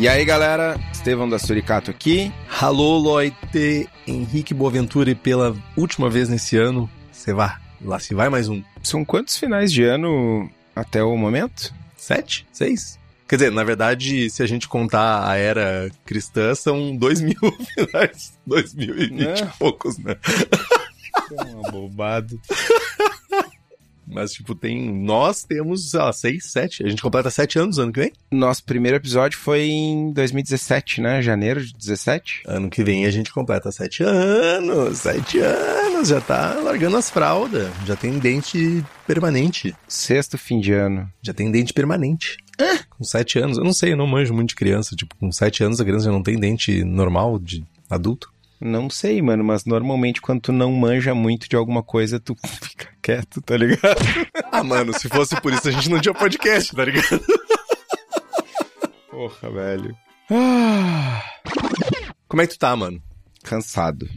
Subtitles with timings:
[0.00, 2.32] E aí, galera, Estevão da Suricato aqui.
[2.60, 8.28] Alô, Loite, Henrique Boaventura, e pela última vez nesse ano, você vai, lá se vai
[8.28, 8.62] mais um.
[8.80, 11.74] São quantos finais de ano até o momento?
[11.96, 12.46] Sete?
[12.52, 12.96] Seis?
[13.28, 17.34] Quer dizer, na verdade, se a gente contar a era cristã, são dois mil
[17.74, 18.38] finais.
[18.46, 20.16] Dois mil e vinte e poucos, né?
[21.32, 22.36] É uma bobada.
[24.10, 24.90] Mas, tipo, tem.
[24.92, 26.84] Nós temos, sei lá, seis, sete.
[26.84, 28.12] A gente completa sete anos ano que vem.
[28.30, 31.22] Nosso primeiro episódio foi em 2017, né?
[31.22, 32.42] Janeiro de 17.
[32.46, 34.98] Ano que vem a gente completa sete anos.
[34.98, 36.08] Sete anos.
[36.08, 37.70] Já tá largando as fraldas.
[37.86, 39.74] Já tem dente permanente.
[39.86, 41.10] Sexto fim de ano.
[41.22, 42.36] Já tem dente permanente.
[42.58, 42.78] É.
[42.90, 43.58] Com sete anos.
[43.58, 44.96] Eu não sei, eu não manjo muito de criança.
[44.96, 48.32] Tipo, com sete anos a criança já não tem dente normal de adulto.
[48.60, 52.88] Não sei, mano, mas normalmente quando tu não manja muito de alguma coisa, tu fica
[53.00, 54.00] quieto, tá ligado?
[54.50, 57.20] ah, mano, se fosse por isso a gente não tinha podcast, tá ligado?
[59.10, 59.96] Porra, velho.
[60.30, 61.22] Ah.
[62.28, 63.02] Como é que tu tá, mano?
[63.42, 64.08] Cansado.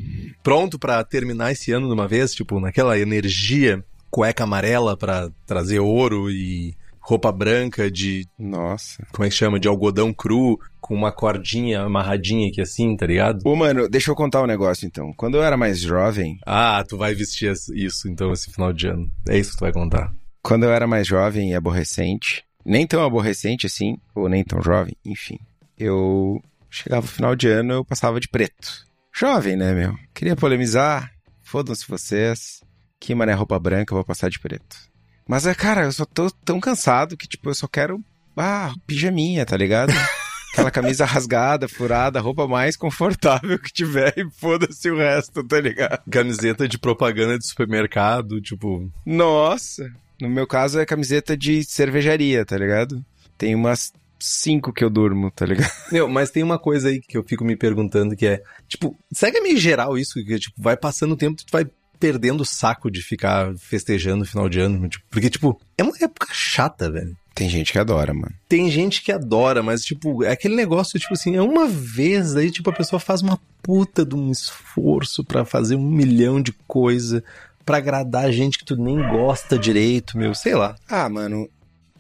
[0.43, 5.79] Pronto para terminar esse ano de uma vez, tipo, naquela energia cueca amarela para trazer
[5.79, 6.75] ouro e
[7.11, 8.25] roupa branca de.
[8.39, 9.05] Nossa.
[9.11, 9.59] Como é que chama?
[9.59, 13.41] De algodão cru, com uma cordinha amarradinha aqui assim, tá ligado?
[13.45, 15.13] Ô, mano, deixa eu contar um negócio então.
[15.17, 16.37] Quando eu era mais jovem.
[16.45, 19.11] Ah, tu vai vestir isso então esse final de ano.
[19.27, 20.13] É isso que tu vai contar.
[20.41, 24.95] Quando eu era mais jovem e aborrecente, nem tão aborrecente assim, ou nem tão jovem,
[25.05, 25.37] enfim.
[25.77, 28.87] Eu chegava no final de ano, eu passava de preto.
[29.13, 29.93] Jovem, né, meu?
[30.13, 31.11] Queria polemizar.
[31.43, 32.61] Fodam-se vocês.
[32.99, 34.90] Que mané roupa branca, eu vou passar de preto.
[35.27, 38.03] Mas, é, cara, eu só tô tão cansado que, tipo, eu só quero.
[38.35, 39.91] Ah, pijaminha, tá ligado?
[40.53, 45.61] Aquela camisa rasgada, furada, a roupa mais confortável que tiver e foda-se o resto, tá
[45.61, 46.01] ligado?
[46.09, 48.91] Camiseta de propaganda de supermercado, tipo.
[49.05, 49.89] Nossa!
[50.19, 53.03] No meu caso é camiseta de cervejaria, tá ligado?
[53.37, 55.71] Tem umas cinco que eu durmo, tá ligado?
[55.91, 59.31] Meu, mas tem uma coisa aí que eu fico me perguntando que é, tipo, será
[59.31, 60.23] que é meio geral isso?
[60.23, 61.65] Que, tipo, vai passando o tempo, tu vai
[62.01, 64.89] perdendo o saco de ficar festejando no final de ano.
[64.89, 67.15] Tipo, porque, tipo, é uma época chata, velho.
[67.35, 68.33] Tem gente que adora, mano.
[68.49, 72.51] Tem gente que adora, mas, tipo, é aquele negócio, tipo assim, é uma vez, aí,
[72.51, 77.23] tipo, a pessoa faz uma puta de um esforço para fazer um milhão de coisa
[77.63, 80.75] para agradar gente que tu nem gosta direito, meu, sei lá.
[80.89, 81.47] Ah, mano,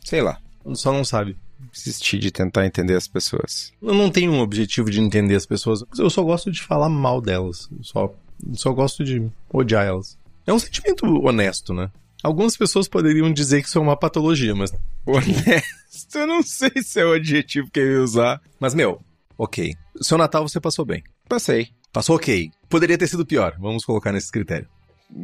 [0.03, 0.39] sei lá.
[0.73, 1.37] Só não sabe.
[1.71, 3.71] Desistir de tentar entender as pessoas.
[3.81, 5.83] Eu não tenho um objetivo de entender as pessoas.
[5.97, 7.69] Eu só gosto de falar mal delas.
[7.81, 8.13] Só
[8.53, 10.17] só gosto de odiar elas.
[10.45, 11.89] É um sentimento honesto, né?
[12.23, 14.71] Algumas pessoas poderiam dizer que isso é uma patologia, mas.
[15.05, 18.41] Honesto, eu não sei se é o adjetivo que eu ia usar.
[18.59, 19.01] Mas, meu,
[19.37, 19.73] ok.
[19.99, 21.03] Seu Natal você passou bem.
[21.27, 21.69] Passei.
[21.91, 22.51] Passou ok.
[22.69, 24.67] Poderia ter sido pior, vamos colocar nesse critério.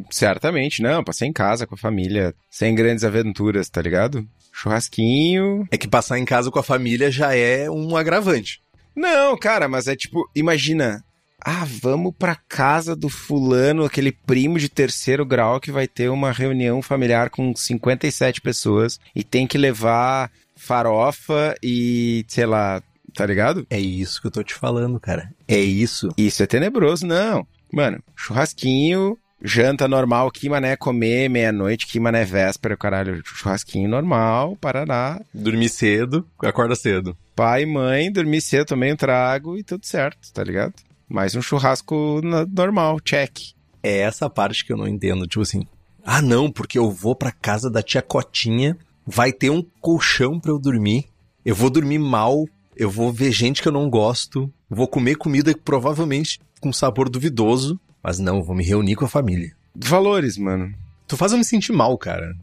[0.09, 1.03] Certamente, não.
[1.03, 4.27] Passei em casa com a família, sem grandes aventuras, tá ligado?
[4.51, 5.67] Churrasquinho.
[5.71, 8.61] É que passar em casa com a família já é um agravante.
[8.95, 11.03] Não, cara, mas é tipo, imagina,
[11.43, 16.31] ah, vamos pra casa do fulano, aquele primo de terceiro grau que vai ter uma
[16.31, 22.81] reunião familiar com 57 pessoas e tem que levar farofa e, sei lá,
[23.13, 23.65] tá ligado?
[23.69, 25.31] É isso que eu tô te falando, cara.
[25.47, 26.09] É isso.
[26.17, 27.45] Isso é tenebroso, não.
[27.71, 35.21] Mano, churrasquinho, janta normal, que mané comer meia-noite, que mané véspera, caralho, churrasquinho normal, parará.
[35.33, 37.15] Dormir cedo, acorda cedo.
[37.35, 40.73] Pai, mãe, dormir cedo, também um trago e tudo certo, tá ligado?
[41.09, 42.21] Mais um churrasco
[42.53, 43.39] normal, check.
[43.81, 45.25] É essa parte que eu não entendo.
[45.25, 45.65] Tipo assim,
[46.03, 50.51] ah não, porque eu vou pra casa da tia Cotinha, vai ter um colchão pra
[50.51, 51.05] eu dormir,
[51.45, 52.45] eu vou dormir mal,
[52.75, 57.79] eu vou ver gente que eu não gosto, vou comer comida provavelmente com sabor duvidoso,
[58.03, 59.53] mas não, vou me reunir com a família.
[59.73, 60.73] Valores, mano.
[61.07, 62.35] Tu faz eu me sentir mal, cara.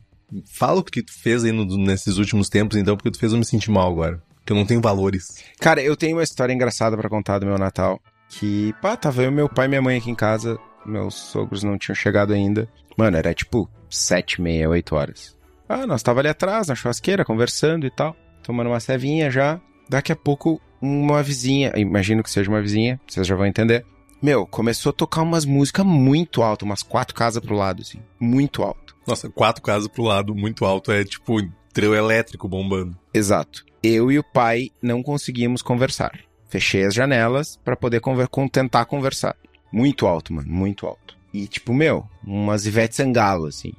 [0.46, 3.38] Fala o que tu fez aí no, nesses últimos tempos, então, porque tu fez eu
[3.38, 4.22] me sentir mal agora.
[4.46, 5.44] Que eu não tenho valores.
[5.60, 8.00] Cara, eu tenho uma história engraçada para contar do meu Natal
[8.38, 11.78] que, pá, tava eu, meu pai e minha mãe aqui em casa, meus sogros não
[11.78, 12.68] tinham chegado ainda.
[12.96, 15.36] Mano, era tipo sete, meia, oito horas.
[15.68, 19.60] Ah, nós tava ali atrás, na churrasqueira, conversando e tal, tomando uma cevinha já.
[19.88, 23.84] Daqui a pouco, uma vizinha, imagino que seja uma vizinha, vocês já vão entender.
[24.20, 28.00] Meu, começou a tocar umas músicas muito altas, umas quatro casas pro lado, assim.
[28.18, 28.96] Muito alto.
[29.06, 31.36] Nossa, quatro casas pro lado, muito alto, é tipo
[31.72, 32.96] trio elétrico bombando.
[33.12, 33.64] Exato.
[33.82, 36.18] Eu e o pai não conseguimos conversar.
[36.54, 39.34] Fechei as janelas para poder conver tentar conversar.
[39.72, 41.16] Muito alto, mano, muito alto.
[41.32, 43.72] E tipo, meu, umas Ivete Sangalo, assim.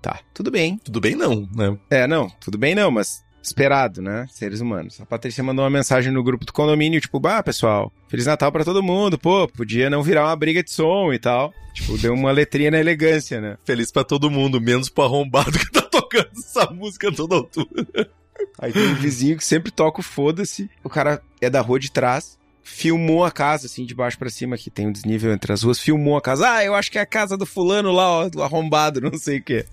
[0.00, 0.78] Tá, tudo bem.
[0.78, 1.76] Tudo bem não, né?
[1.90, 4.28] É, não, tudo bem não, mas esperado, né?
[4.30, 5.00] Seres humanos.
[5.00, 8.64] A Patrícia mandou uma mensagem no grupo do condomínio, tipo, bah, pessoal, Feliz Natal para
[8.64, 9.18] todo mundo.
[9.18, 11.52] Pô, podia não virar uma briga de som e tal.
[11.74, 13.58] Tipo, deu uma letrinha na elegância, né?
[13.64, 18.08] Feliz para todo mundo, menos pro arrombado que tá tocando essa música toda altura.
[18.58, 20.70] Aí tem um vizinho que sempre toca o foda-se.
[20.82, 22.38] O cara é da rua de trás
[22.70, 25.80] filmou a casa, assim, de baixo para cima, que tem um desnível entre as ruas,
[25.80, 26.50] filmou a casa.
[26.50, 29.38] Ah, eu acho que é a casa do fulano lá, ó, do arrombado, não sei
[29.38, 29.66] o quê.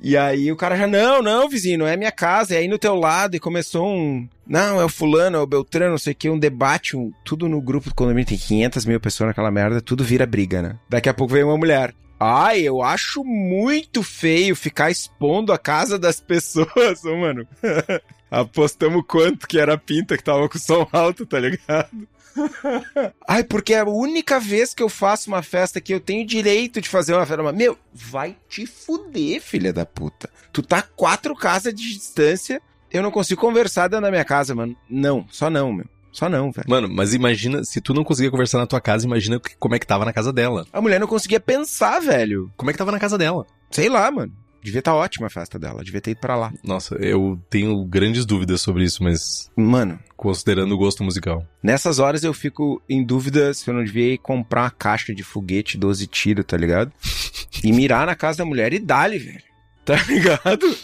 [0.00, 2.78] e aí o cara já, não, não, vizinho, não é minha casa, é aí no
[2.78, 6.16] teu lado, e começou um, não, é o fulano, é o Beltrano, não sei o
[6.16, 9.80] que, um debate, um, tudo no grupo do condomínio, tem 500 mil pessoas naquela merda,
[9.80, 10.76] tudo vira briga, né?
[10.88, 11.94] Daqui a pouco veio uma mulher.
[12.18, 17.46] Ai, eu acho muito feio ficar expondo a casa das pessoas, ô, mano.
[18.30, 22.08] Apostamos quanto que era a pinta que tava com som alto, tá ligado?
[23.26, 26.80] Ai, porque é a única vez que eu faço uma festa que eu tenho direito
[26.80, 27.52] de fazer uma festa.
[27.52, 30.28] Meu, vai te fuder, filha da puta.
[30.52, 32.60] Tu tá quatro casas de distância,
[32.90, 34.76] eu não consigo conversar dentro da minha casa, mano.
[34.88, 35.86] Não, só não, meu.
[36.16, 36.66] Só não, velho.
[36.66, 39.86] Mano, mas imagina, se tu não conseguia conversar na tua casa, imagina como é que
[39.86, 40.66] tava na casa dela.
[40.72, 42.50] A mulher não conseguia pensar, velho.
[42.56, 43.46] Como é que tava na casa dela?
[43.70, 44.32] Sei lá, mano.
[44.62, 46.54] Devia estar tá ótima a festa dela, devia ter ido pra lá.
[46.64, 49.50] Nossa, eu tenho grandes dúvidas sobre isso, mas.
[49.54, 49.98] Mano.
[50.16, 51.46] Considerando o gosto musical.
[51.62, 55.22] Nessas horas eu fico em dúvida se eu não devia ir comprar uma caixa de
[55.22, 56.90] foguete 12 tiros, tá ligado?
[57.62, 59.42] e mirar na casa da mulher e dali, velho.
[59.84, 60.74] Tá ligado?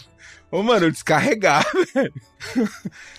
[0.51, 1.65] Ô, mano, descarregar,
[1.95, 2.13] velho.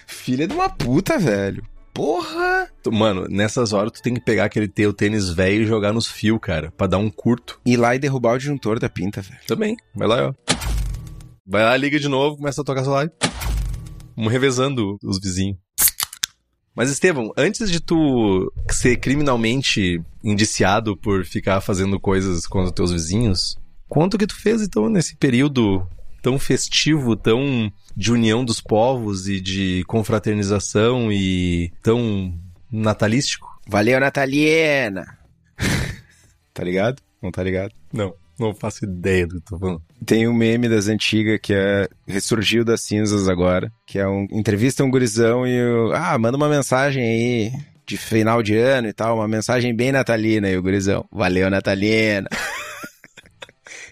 [0.07, 1.65] Filha de uma puta, velho.
[1.95, 2.69] Porra!
[2.91, 6.41] Mano, nessas horas tu tem que pegar aquele teu tênis velho e jogar nos fios,
[6.43, 7.61] cara, pra dar um curto.
[7.65, 9.41] Ir lá e derrubar o disjuntor da pinta, velho.
[9.47, 10.35] Também, vai lá, ó.
[11.47, 13.13] Vai lá, liga de novo, começa a tocar sua live.
[14.17, 15.57] Vamos revezando os vizinhos.
[16.75, 23.57] Mas, Estevão, antes de tu ser criminalmente indiciado por ficar fazendo coisas contra teus vizinhos,
[23.89, 25.87] conta o que tu fez, então, nesse período
[26.25, 32.33] tão festivo, tão de união dos povos e de confraternização e tão
[32.73, 33.47] natalístico.
[33.69, 35.05] Valeu, Nataliena!
[36.55, 37.03] tá ligado?
[37.23, 37.73] Não tá ligado?
[37.93, 38.15] Não.
[38.41, 39.83] Não faço ideia do que tô falando.
[40.05, 44.83] Tem um meme das antigas que é ressurgiu das cinzas agora, que é um entrevista
[44.83, 47.53] um gurizão e o, ah, manda uma mensagem aí
[47.87, 51.05] de final de ano e tal, uma mensagem bem natalina e o gurizão.
[51.13, 52.29] Valeu, Natalina.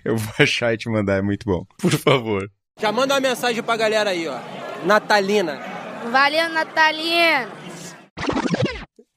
[0.05, 1.65] Eu vou achar e te mandar, é muito bom.
[1.79, 2.51] Por favor.
[2.81, 4.39] Já manda uma mensagem pra galera aí, ó.
[4.85, 5.61] Natalina.
[6.11, 7.49] Valeu, Natalina.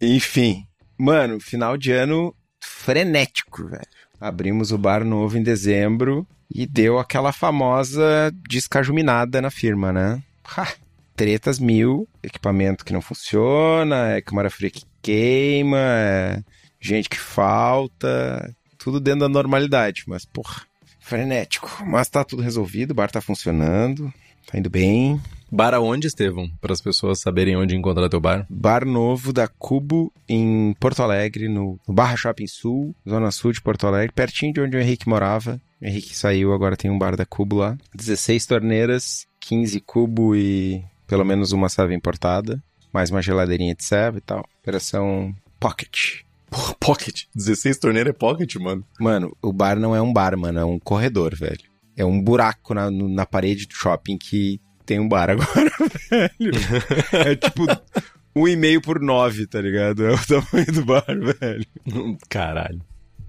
[0.01, 0.63] Enfim,
[0.97, 3.83] mano, final de ano frenético, velho.
[4.19, 10.21] Abrimos o bar novo em dezembro e deu aquela famosa descajuminada na firma, né?
[10.57, 10.67] Ha,
[11.15, 16.43] tretas mil, equipamento que não funciona, é câmara fria que queima, é
[16.79, 20.61] gente que falta, tudo dentro da normalidade, mas porra,
[21.05, 21.83] frenético.
[21.85, 24.11] Mas tá tudo resolvido, o bar tá funcionando,
[24.47, 25.21] tá indo bem.
[25.51, 26.49] Bar aonde, Estevão?
[26.59, 28.45] Para as pessoas saberem onde encontrar teu bar.
[28.49, 33.61] Bar novo da Cubo em Porto Alegre, no, no Barra Shopping Sul, Zona Sul de
[33.61, 35.61] Porto Alegre, pertinho de onde o Henrique morava.
[35.79, 37.77] O Henrique saiu, agora tem um bar da Cubo lá.
[37.93, 42.61] 16 torneiras, 15 cubo e pelo menos uma serva importada.
[42.91, 44.43] Mais uma geladeirinha de serva e tal.
[44.61, 46.24] Operação Pocket.
[46.49, 47.23] Porra, pocket.
[47.35, 48.85] 16 torneiras é pocket, mano.
[48.99, 50.59] Mano, o bar não é um bar, mano.
[50.59, 51.63] É um corredor, velho.
[51.97, 55.71] É um buraco na, na parede do shopping que tem um bar agora,
[56.09, 56.55] velho.
[57.13, 57.65] É tipo
[58.35, 60.05] um e meio por nove, tá ligado?
[60.05, 61.65] É o tamanho do bar, velho.
[62.29, 62.81] Caralho.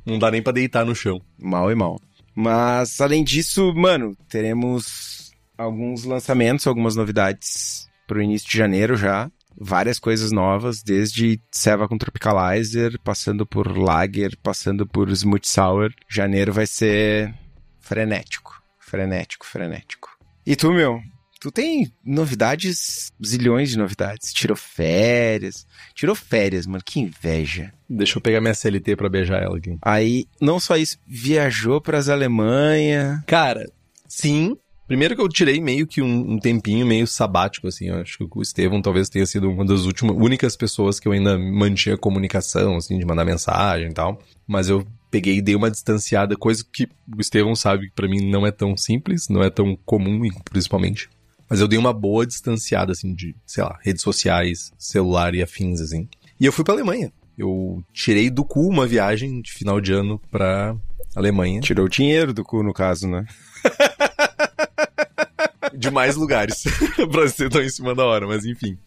[0.05, 1.21] Não dá nem pra deitar no chão.
[1.39, 2.01] Mal e mal.
[2.35, 9.31] Mas, além disso, mano, teremos alguns lançamentos, algumas novidades pro início de janeiro já.
[9.59, 15.93] Várias coisas novas, desde Seva com Tropicalizer, passando por Lager, passando por Smooth Sour.
[16.09, 17.35] Janeiro vai ser
[17.81, 18.63] frenético.
[18.79, 20.11] Frenético, frenético.
[20.47, 21.01] E tu, meu?
[21.41, 24.33] Tu tem novidades, zilhões de novidades.
[24.33, 25.67] Tirou férias.
[25.95, 26.83] Tirou férias, mano.
[26.85, 27.73] Que inveja.
[27.89, 29.77] Deixa eu pegar minha CLT pra beijar ela aqui.
[29.83, 33.23] Aí, não só isso, viajou pras Alemanha.
[33.27, 33.71] Cara,
[34.09, 34.57] sim,
[34.87, 37.89] Primeiro que eu tirei meio que um, um tempinho meio sabático, assim.
[37.89, 41.13] Eu acho que o Estevão talvez tenha sido uma das últimas, únicas pessoas que eu
[41.13, 44.21] ainda mantinha comunicação, assim, de mandar mensagem e tal.
[44.47, 48.31] Mas eu peguei e dei uma distanciada, coisa que o Estevão sabe que pra mim
[48.31, 51.09] não é tão simples, não é tão comum, principalmente.
[51.49, 55.81] Mas eu dei uma boa distanciada, assim, de, sei lá, redes sociais, celular e afins,
[55.81, 56.09] assim.
[56.39, 57.13] E eu fui pra Alemanha.
[57.37, 60.77] Eu tirei do cu uma viagem de final de ano pra
[61.15, 61.61] Alemanha.
[61.61, 63.25] Tirou o dinheiro do cu, no caso, né?
[65.75, 66.65] de mais lugares
[67.11, 68.79] pra ser tão em cima da hora, mas enfim.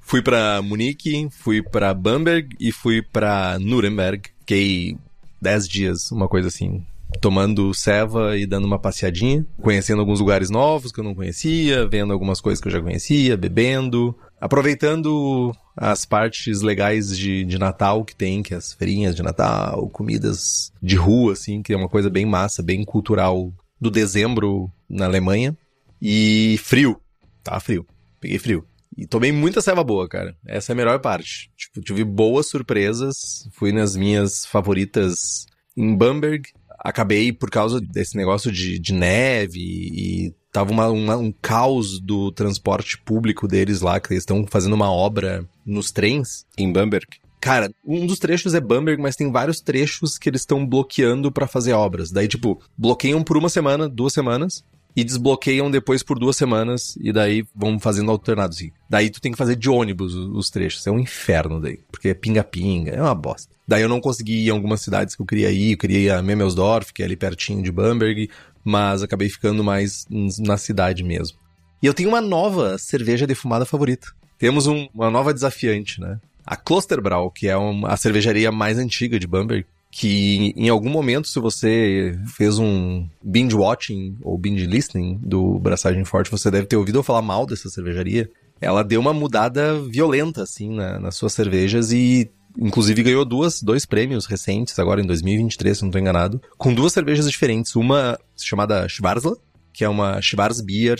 [0.00, 4.30] Fui pra Munique, fui pra Bamberg e fui pra Nuremberg.
[4.40, 4.96] Fiquei
[5.40, 6.84] 10 dias, uma coisa assim,
[7.20, 12.12] tomando ceva e dando uma passeadinha, conhecendo alguns lugares novos que eu não conhecia, vendo
[12.12, 18.14] algumas coisas que eu já conhecia, bebendo, aproveitando as partes legais de, de Natal que
[18.14, 22.10] tem, que é as feirinhas de Natal, comidas de rua, assim, que é uma coisa
[22.10, 25.56] bem massa, bem cultural do dezembro na Alemanha.
[26.00, 27.00] E frio.
[27.42, 27.86] Tava frio.
[28.20, 28.66] Peguei frio.
[28.96, 30.36] E tomei muita ceva boa, cara.
[30.46, 31.50] Essa é a melhor parte.
[31.56, 33.48] Tipo, tive boas surpresas.
[33.52, 36.50] Fui nas minhas favoritas em Bamberg.
[36.78, 42.32] Acabei por causa desse negócio de, de neve e tava uma, uma, um caos do
[42.32, 46.46] transporte público deles lá, que eles estão fazendo uma obra nos trens.
[46.56, 47.06] Em Bamberg.
[47.40, 51.46] Cara, um dos trechos é Bamberg, mas tem vários trechos que eles estão bloqueando para
[51.46, 52.10] fazer obras.
[52.10, 54.62] Daí, tipo, bloqueiam por uma semana, duas semanas,
[54.94, 58.56] e desbloqueiam depois por duas semanas e daí vão fazendo alternados.
[58.58, 58.70] Assim.
[58.88, 60.86] Daí tu tem que fazer de ônibus os trechos.
[60.86, 63.54] É um inferno daí, porque é pinga-pinga, é uma bosta.
[63.66, 66.10] Daí eu não consegui ir em algumas cidades que eu queria ir, eu queria ir
[66.10, 68.28] a Memelsdorf, que é ali pertinho de Bamberg,
[68.64, 70.06] mas acabei ficando mais
[70.38, 71.38] na cidade mesmo.
[71.82, 74.08] E eu tenho uma nova cerveja defumada favorita.
[74.38, 76.18] Temos um, uma nova desafiante, né?
[76.44, 81.26] A Klosterbrau, que é uma, a cervejaria mais antiga de Bamberg, que em algum momento,
[81.26, 86.76] se você fez um binge watching ou binge listening do Braçagem Forte, você deve ter
[86.76, 88.30] ouvido eu falar mal dessa cervejaria.
[88.60, 93.86] Ela deu uma mudada violenta, assim, na, nas suas cervejas e inclusive ganhou duas, dois
[93.86, 97.74] prêmios recentes, agora em 2023, se não estou enganado, com duas cervejas diferentes.
[97.74, 99.36] Uma chamada Schwarzla,
[99.72, 100.98] que é uma Schwarzbier,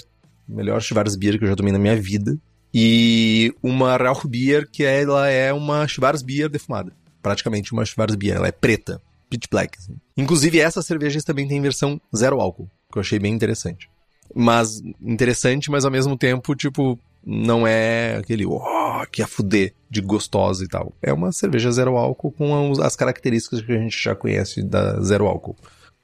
[0.49, 2.37] melhor Schwarzbier que eu já tomei na minha vida,
[2.73, 6.93] e uma Rauchbier, que ela é uma Schwarzbier defumada
[7.23, 8.37] praticamente uma Schwarzbier.
[8.37, 9.79] Ela é preta, pitch black.
[9.79, 9.97] Assim.
[10.17, 13.89] Inclusive, essas cervejas também tem versão zero álcool, que eu achei bem interessante.
[14.35, 20.01] Mas, interessante, mas ao mesmo tempo, tipo, não é aquele, oh, que a fuder de
[20.01, 20.93] gostosa e tal.
[21.03, 25.27] É uma cerveja zero álcool com as características que a gente já conhece da zero
[25.27, 25.57] álcool.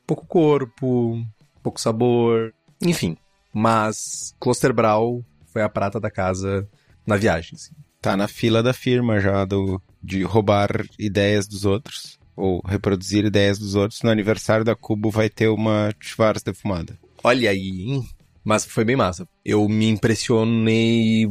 [0.06, 1.24] Pouco corpo,
[1.62, 3.16] pouco sabor, enfim.
[3.52, 6.68] Mas Klosterbrau foi a prata da casa
[7.06, 7.52] na viagem.
[7.54, 7.72] Assim.
[8.00, 13.58] Tá na fila da firma já do, de roubar ideias dos outros ou reproduzir ideias
[13.58, 14.02] dos outros.
[14.02, 16.96] No aniversário da Cubo vai ter uma Schwarz defumada.
[17.24, 18.08] Olha aí, hein?
[18.44, 19.26] Mas foi bem massa.
[19.44, 21.26] Eu me impressionei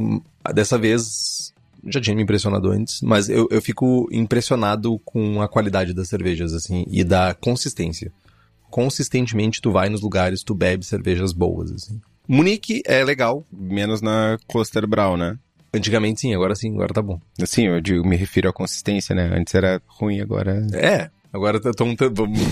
[0.53, 1.53] dessa vez.
[1.87, 6.51] Já tinha me impressionado antes, mas eu, eu fico impressionado com a qualidade das cervejas,
[6.51, 8.11] assim, e da consistência.
[8.71, 12.01] Consistentemente, tu vai nos lugares, tu bebe cervejas boas, assim.
[12.27, 13.45] Munique é legal.
[13.51, 15.37] Menos na Cluster Brown, né?
[15.75, 17.19] Antigamente sim, agora sim, agora tá bom.
[17.45, 19.31] Sim, eu digo, me refiro à consistência, né?
[19.33, 20.65] Antes era ruim, agora.
[20.73, 21.93] É, Agora estão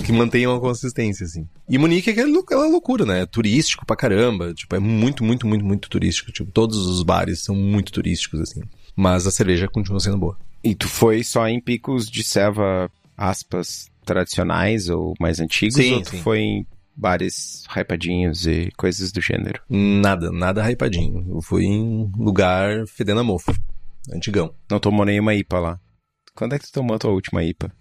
[0.04, 1.48] que mantenham a consistência, assim.
[1.66, 3.24] E Munique é aquela loucura, né?
[3.24, 4.52] turístico pra caramba.
[4.52, 6.30] Tipo, é muito, muito, muito, muito turístico.
[6.30, 8.60] Tipo, todos os bares são muito turísticos, assim.
[8.94, 10.36] Mas a cerveja continua sendo boa.
[10.62, 15.76] E tu foi só em picos de ceva, aspas, tradicionais ou mais antigos?
[15.76, 16.18] Sim, ou tu sim.
[16.18, 19.60] foi em bares hypadinhos e coisas do gênero?
[19.68, 21.26] Nada, nada hypadinho.
[21.28, 23.52] Eu fui em lugar fedendo a mofo.
[24.12, 24.54] Antigão.
[24.70, 25.80] Não tomou nenhuma IPA lá.
[26.34, 27.72] Quando é que tu tomou a tua última IPA?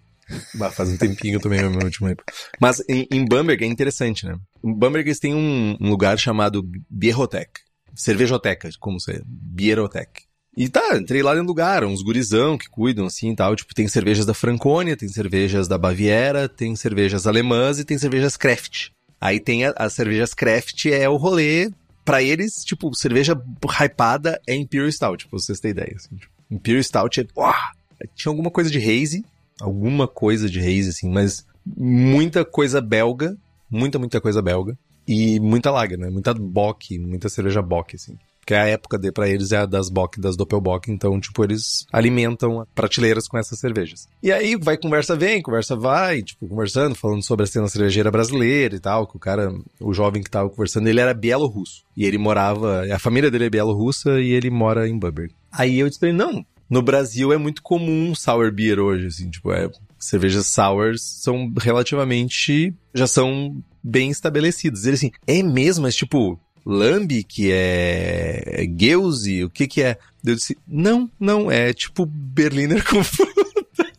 [0.55, 2.23] Bah, faz um tempinho que eu tomei a minha última IPA.
[2.59, 4.37] Mas em, em Bamberg é interessante, né?
[4.63, 7.61] Em Bamberg eles têm um, um lugar chamado Bierotec.
[7.95, 10.23] Cervejoteca, como se Bierotec.
[10.55, 13.55] E tá, entrei lá dentro do lugar, uns gurizão que cuidam assim e tal.
[13.55, 18.37] Tipo, tem cervejas da Franconia, tem cervejas da Baviera, tem cervejas alemãs e tem cervejas
[18.37, 18.89] Kraft.
[19.23, 21.71] Aí tem as cervejas Kraft, é o rolê.
[22.03, 23.41] Pra eles, tipo, cerveja
[23.79, 25.95] hypada é Imperial Stout, pra vocês terem ideia.
[25.95, 27.25] Assim, tipo, Imperial Stout é.
[27.33, 27.71] Uah!
[28.15, 29.23] Tinha alguma coisa de haze,
[29.61, 33.37] alguma coisa de haze, assim, mas muita coisa belga,
[33.71, 34.77] muita, muita coisa belga.
[35.07, 36.09] E muita lager, né?
[36.09, 38.17] Muita bock, muita cerveja bock, assim.
[38.45, 41.85] Que a época de, pra eles é a das bock, das doppelbock, então, tipo, eles
[41.91, 44.07] alimentam prateleiras com essas cervejas.
[44.21, 48.75] E aí, vai conversa vem, conversa vai, tipo, conversando, falando sobre a cena cervejeira brasileira
[48.75, 51.83] e tal, que o cara, o jovem que tava conversando, ele era bielorrusso.
[51.95, 55.33] E ele morava, a família dele é bielorrussa e ele mora em Bamberg.
[55.51, 59.29] Aí eu disse pra ele, não, no Brasil é muito comum sour beer hoje, assim,
[59.29, 59.69] tipo, é,
[59.99, 64.85] cervejas sours são relativamente, já são bem estabelecidas.
[64.85, 69.97] Ele assim, é mesmo, mas tipo, Lambic, é Geuse, o que que é?
[70.25, 73.91] Eu disse, não, não, é tipo Berliner com fruta.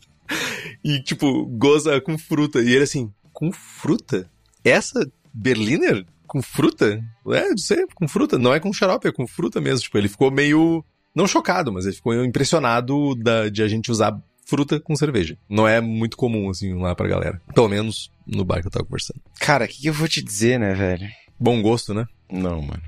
[0.83, 2.61] e tipo, goza com fruta.
[2.61, 4.29] E ele assim, com fruta?
[4.65, 7.05] Essa Berliner com fruta?
[7.29, 8.39] É, não sei, com fruta.
[8.39, 9.81] Não é com xarope, é com fruta mesmo.
[9.81, 14.19] Tipo, ele ficou meio, não chocado, mas ele ficou impressionado da, de a gente usar
[14.47, 15.37] fruta com cerveja.
[15.49, 17.41] Não é muito comum, assim, lá pra galera.
[17.55, 19.21] Pelo menos no bar que eu tava conversando.
[19.41, 21.07] Cara, o que, que eu vou te dizer, né, velho?
[21.39, 22.07] Bom gosto, né?
[22.31, 22.83] Não, mano.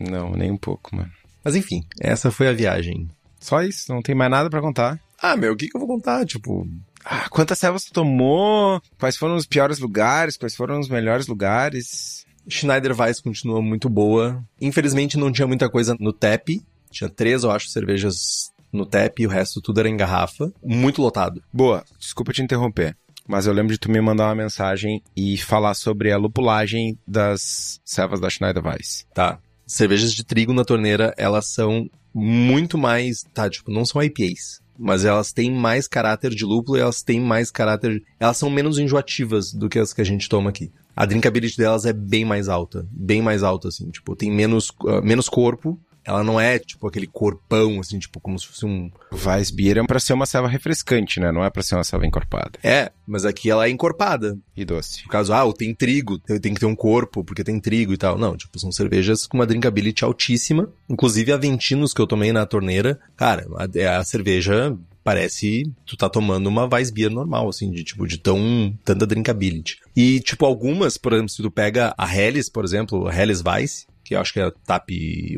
[0.00, 1.10] Não, nem um pouco, mano.
[1.44, 3.08] Mas enfim, essa foi a viagem.
[3.40, 4.98] Só isso, não tem mais nada pra contar.
[5.20, 6.24] Ah, meu, o que, que eu vou contar?
[6.26, 6.66] Tipo,
[7.04, 8.80] Ah, quantas servas tu tomou?
[8.98, 10.36] Quais foram os piores lugares?
[10.36, 12.24] Quais foram os melhores lugares?
[12.48, 14.42] Schneider Weiss continua muito boa.
[14.60, 16.60] Infelizmente não tinha muita coisa no TAP.
[16.90, 20.52] Tinha três, eu acho, cervejas no TAP e o resto tudo era em garrafa.
[20.64, 21.42] Muito lotado.
[21.52, 22.96] Boa, desculpa te interromper.
[23.28, 27.78] Mas eu lembro de tu me mandar uma mensagem e falar sobre a lupulagem das
[27.84, 29.06] servas da Schneider Weiss.
[29.12, 29.38] Tá.
[29.66, 33.22] Cervejas de trigo na torneira, elas são muito mais.
[33.34, 34.62] Tá, tipo, não são IPAs.
[34.78, 38.02] Mas elas têm mais caráter de lúpulo e elas têm mais caráter.
[38.18, 40.72] Elas são menos enjoativas do que as que a gente toma aqui.
[40.96, 42.86] A drinkability delas é bem mais alta.
[42.90, 43.90] Bem mais alta, assim.
[43.90, 45.78] Tipo, tem menos, ah, menos corpo.
[46.08, 48.90] Ela não é, tipo, aquele corpão, assim, tipo, como se fosse um.
[49.12, 51.30] Weissbier é pra ser uma serva refrescante, né?
[51.30, 52.58] Não é pra ser uma serva encorpada.
[52.62, 54.38] É, mas aqui ela é encorpada.
[54.56, 55.02] E doce.
[55.04, 58.16] No caso, ah, tem trigo, tem que ter um corpo, porque tem trigo e tal.
[58.16, 60.72] Não, tipo, são cervejas com uma drinkability altíssima.
[60.88, 64.74] Inclusive, a Ventinos que eu tomei na torneira, cara, a, a cerveja
[65.04, 69.78] parece tu tá tomando uma Weissbier normal, assim, de tipo, de tão, tanta drinkability.
[69.96, 73.86] E, tipo, algumas, por exemplo, se tu pega a Helles, por exemplo, a Helles Weiss,
[74.08, 74.88] que acho que é TAP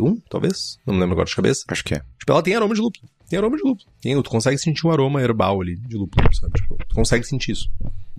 [0.00, 1.64] 1, talvez, não me lembro agora de cabeça.
[1.68, 2.02] Acho que é.
[2.18, 3.08] Tipo, ela tem aroma de lúpulo.
[3.28, 3.88] Tem aroma de lúpulo.
[4.00, 6.52] Tem, tu consegue sentir um aroma herbal ali de lúpulo, sabe?
[6.54, 7.68] Tipo, tu consegue sentir isso.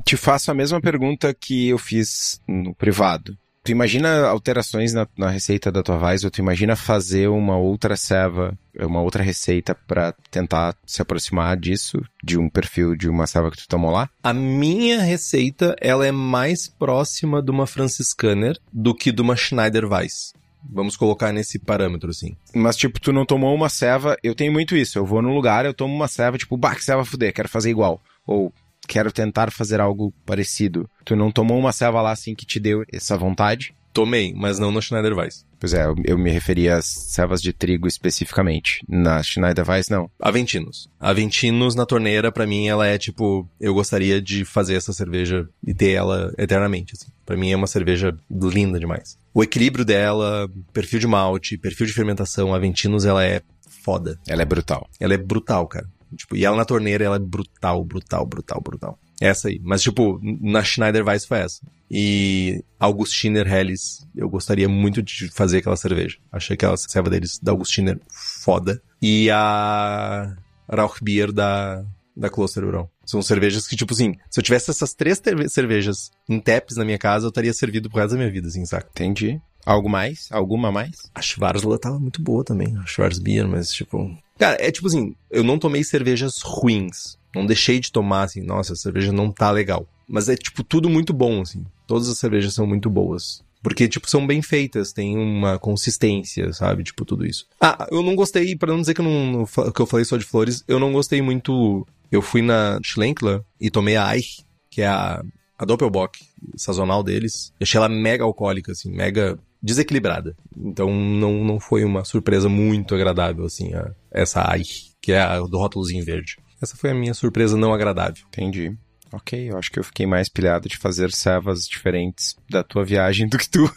[0.05, 3.37] Te faço a mesma pergunta que eu fiz no privado.
[3.63, 7.95] Tu imagina alterações na, na receita da tua Weiss, ou tu imagina fazer uma outra
[7.95, 13.51] serva, uma outra receita pra tentar se aproximar disso, de um perfil de uma serva
[13.51, 14.09] que tu tomou lá?
[14.23, 19.85] A minha receita, ela é mais próxima de uma franciscaner do que de uma Schneider
[19.85, 20.33] Weiss.
[20.69, 22.35] Vamos colocar nesse parâmetro, assim.
[22.53, 24.17] Mas, tipo, tu não tomou uma serva.
[24.23, 24.97] Eu tenho muito isso.
[24.97, 27.69] Eu vou num lugar, eu tomo uma serva, tipo, bah, que serva fuder, quero fazer
[27.69, 28.01] igual.
[28.25, 28.53] Ou
[28.87, 30.89] quero tentar fazer algo parecido.
[31.05, 33.73] Tu não tomou uma serva lá assim que te deu essa vontade?
[33.93, 35.45] Tomei, mas não no Schneider Weiss.
[35.59, 38.83] Pois é, eu, me referia às servas de trigo especificamente.
[38.87, 40.09] Na Schneider Weiss, não.
[40.19, 40.89] Aventinos.
[40.99, 45.73] Aventinos na torneira, pra mim, ela é tipo, eu gostaria de fazer essa cerveja e
[45.73, 47.11] ter ela eternamente, assim.
[47.25, 49.17] Pra mim é uma cerveja linda demais.
[49.33, 53.41] O equilíbrio dela, perfil de malte, perfil de fermentação, Aventinos, ela é
[53.83, 54.19] foda.
[54.27, 54.89] Ela é brutal.
[54.99, 55.87] Ela é brutal, cara.
[56.15, 58.99] Tipo, e ela na torneira, ela é brutal, brutal, brutal, brutal.
[59.21, 59.61] Essa aí.
[59.63, 61.61] Mas, tipo, na Schneider Weiss foi essa.
[61.89, 66.17] E Augustiner Helles, eu gostaria muito de fazer aquela cerveja.
[66.31, 68.81] Achei aquela serva deles, da Augustiner, foda.
[68.99, 70.35] E a
[70.67, 71.85] Rauchbier da,
[72.17, 72.89] da Klosterbrau.
[73.05, 76.97] São cervejas que, tipo assim, se eu tivesse essas três cervejas em taps na minha
[76.97, 78.89] casa, eu estaria servido pro resto da minha vida, assim, saca?
[78.89, 79.39] Entendi.
[79.65, 80.27] Algo mais?
[80.31, 80.91] Alguma mais?
[81.13, 84.17] A Schwarzla tava muito boa também, a Schwarzbier, mas tipo...
[84.39, 87.17] Cara, é tipo assim, eu não tomei cervejas ruins.
[87.33, 89.87] Não deixei de tomar, assim, nossa, a cerveja não tá legal.
[90.07, 91.65] Mas é, tipo, tudo muito bom, assim.
[91.87, 93.43] Todas as cervejas são muito boas.
[93.63, 96.83] Porque, tipo, são bem feitas, tem uma consistência, sabe?
[96.83, 97.45] Tipo, tudo isso.
[97.61, 100.25] Ah, eu não gostei, pra não dizer que eu, não, que eu falei só de
[100.25, 101.87] flores, eu não gostei muito...
[102.11, 105.23] Eu fui na Schlenkler e tomei a Eich, que é a,
[105.57, 106.19] a Doppelbock
[106.57, 107.53] sazonal deles.
[107.59, 110.35] Eu achei ela mega alcoólica, assim, mega desequilibrada.
[110.57, 115.39] Então não, não foi uma surpresa muito agradável, assim, a, essa Eich, que é a
[115.39, 116.37] do rótulozinho verde.
[116.61, 118.23] Essa foi a minha surpresa não agradável.
[118.27, 118.77] Entendi.
[119.11, 123.27] Ok, eu acho que eu fiquei mais pilhado de fazer servas diferentes da tua viagem
[123.27, 123.69] do que tu.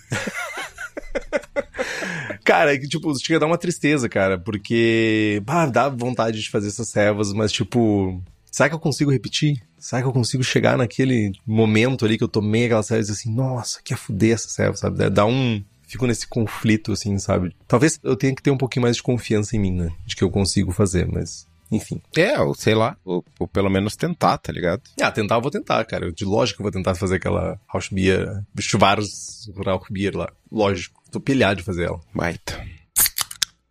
[2.45, 6.51] Cara, é que, tipo, chega a dar uma tristeza, cara, porque, bah, dá vontade de
[6.51, 9.63] fazer essas servas, mas, tipo, será que eu consigo repetir?
[9.79, 13.15] Será que eu consigo chegar naquele momento ali que eu tomei aquela serva e dizer
[13.15, 15.09] assim, nossa, que a fuder essa serva, sabe?
[15.11, 15.65] Dá um.
[15.87, 17.55] Fico nesse conflito, assim, sabe?
[17.69, 19.91] Talvez eu tenha que ter um pouquinho mais de confiança em mim, né?
[20.07, 21.47] De que eu consigo fazer, mas.
[21.71, 22.01] Enfim.
[22.17, 24.83] É, ou sei lá, ou, ou pelo menos tentar, tá ligado?
[25.01, 26.13] Ah, tentar eu vou tentar, cara.
[26.13, 30.31] De lógico que eu vou tentar fazer aquela Rauchbier, Schwarz Rauchbier lá.
[30.51, 31.03] Lógico.
[31.11, 32.01] Tô pilhado de fazer ela.
[32.15, 32.65] Baita.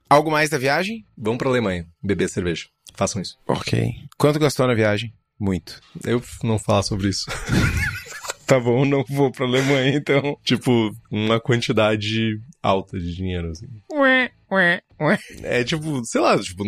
[0.09, 1.05] Algo mais da viagem?
[1.17, 2.67] Vamos pra Alemanha, beber cerveja.
[2.93, 3.37] Façam isso.
[3.47, 3.95] Ok.
[4.17, 5.13] Quanto gastou na viagem?
[5.39, 5.81] Muito.
[6.05, 7.25] Eu não falar sobre isso.
[8.45, 10.37] Tá bom, não vou pra Alemanha, então.
[10.43, 13.67] tipo, uma quantidade alta de dinheiro, assim.
[13.93, 14.31] Ué.
[15.43, 16.63] É tipo, sei lá, tipo,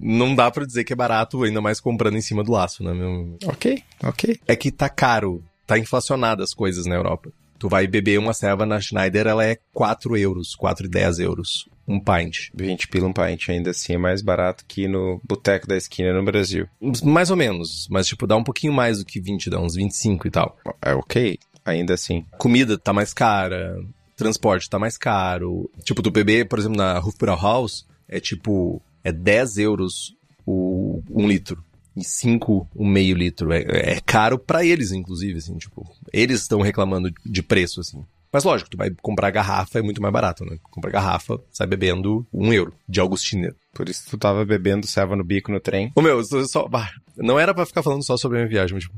[0.00, 2.92] não dá pra dizer que é barato, ainda mais comprando em cima do laço, né,
[2.92, 3.36] meu?
[3.44, 4.40] Ok, ok.
[4.46, 7.30] É que tá caro, tá inflacionado as coisas na Europa.
[7.58, 11.68] Tu vai beber uma serva na Schneider, ela é 4 euros, 4,10 euros.
[11.88, 12.50] Um pint.
[12.54, 16.24] 20 pila um pint, ainda assim é mais barato que no boteco da esquina no
[16.24, 16.68] Brasil.
[17.04, 20.26] Mais ou menos, mas tipo, dá um pouquinho mais do que 20, dá uns 25
[20.26, 20.58] e tal.
[20.82, 22.24] É ok, ainda assim.
[22.38, 23.78] Comida tá mais cara,
[24.16, 25.70] transporte tá mais caro.
[25.82, 31.62] Tipo, tu beber, por exemplo, na Hofbrauhaus, é tipo, é 10 euros o um litro
[31.96, 33.52] e 5 um meio litro.
[33.52, 33.62] É,
[33.94, 38.04] é caro para eles, inclusive, assim, tipo, eles estão reclamando de preço, assim.
[38.32, 40.58] Mas lógico, tu vai comprar garrafa é muito mais barato, né?
[40.62, 43.54] Comprar garrafa, sai bebendo um euro de Augustiner.
[43.72, 45.90] Por isso tu tava bebendo serva no bico no trem.
[45.94, 46.68] Ô meu, só,
[47.16, 48.94] não era para ficar falando só sobre a minha viagem, mas tipo,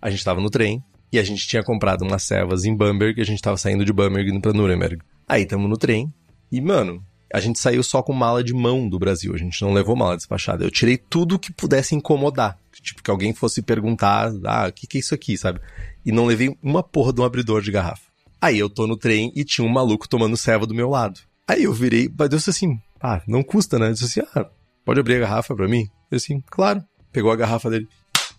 [0.00, 3.22] a gente tava no trem e a gente tinha comprado umas servas em Bamberg e
[3.22, 5.02] a gente tava saindo de Bamberg indo pra Nuremberg.
[5.28, 6.12] Aí tamo no trem
[6.50, 9.72] e, mano, a gente saiu só com mala de mão do Brasil, a gente não
[9.72, 10.64] levou mala despachada.
[10.64, 12.58] Eu tirei tudo que pudesse incomodar.
[12.82, 15.60] Tipo, que alguém fosse perguntar, ah, o que, que é isso aqui, sabe?
[16.04, 18.02] E não levei uma porra de um abridor de garrafa.
[18.40, 21.20] Aí eu tô no trem e tinha um maluco tomando serva do meu lado.
[21.46, 23.88] Aí eu virei, mas Deus assim, ah, não custa, né?
[23.88, 24.46] Eu disse assim, ah,
[24.84, 25.88] pode abrir a garrafa pra mim?
[26.10, 26.82] Eu assim, claro.
[27.12, 27.86] Pegou a garrafa dele.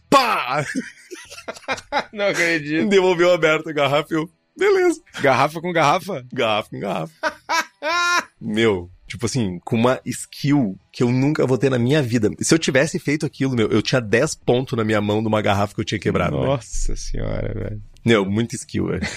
[0.09, 0.65] Pá!
[2.13, 2.87] não acredito.
[2.89, 5.01] Devolveu aberta a garrafa e eu, beleza.
[5.21, 6.25] Garrafa com garrafa?
[6.31, 7.13] Garrafa com garrafa.
[8.39, 12.29] meu, tipo assim, com uma skill que eu nunca vou ter na minha vida.
[12.39, 15.41] Se eu tivesse feito aquilo, meu, eu tinha 10 pontos na minha mão de uma
[15.41, 16.37] garrafa que eu tinha quebrado.
[16.37, 16.99] Nossa velho.
[16.99, 17.81] senhora, velho.
[18.05, 19.07] Meu, muito skill, velho.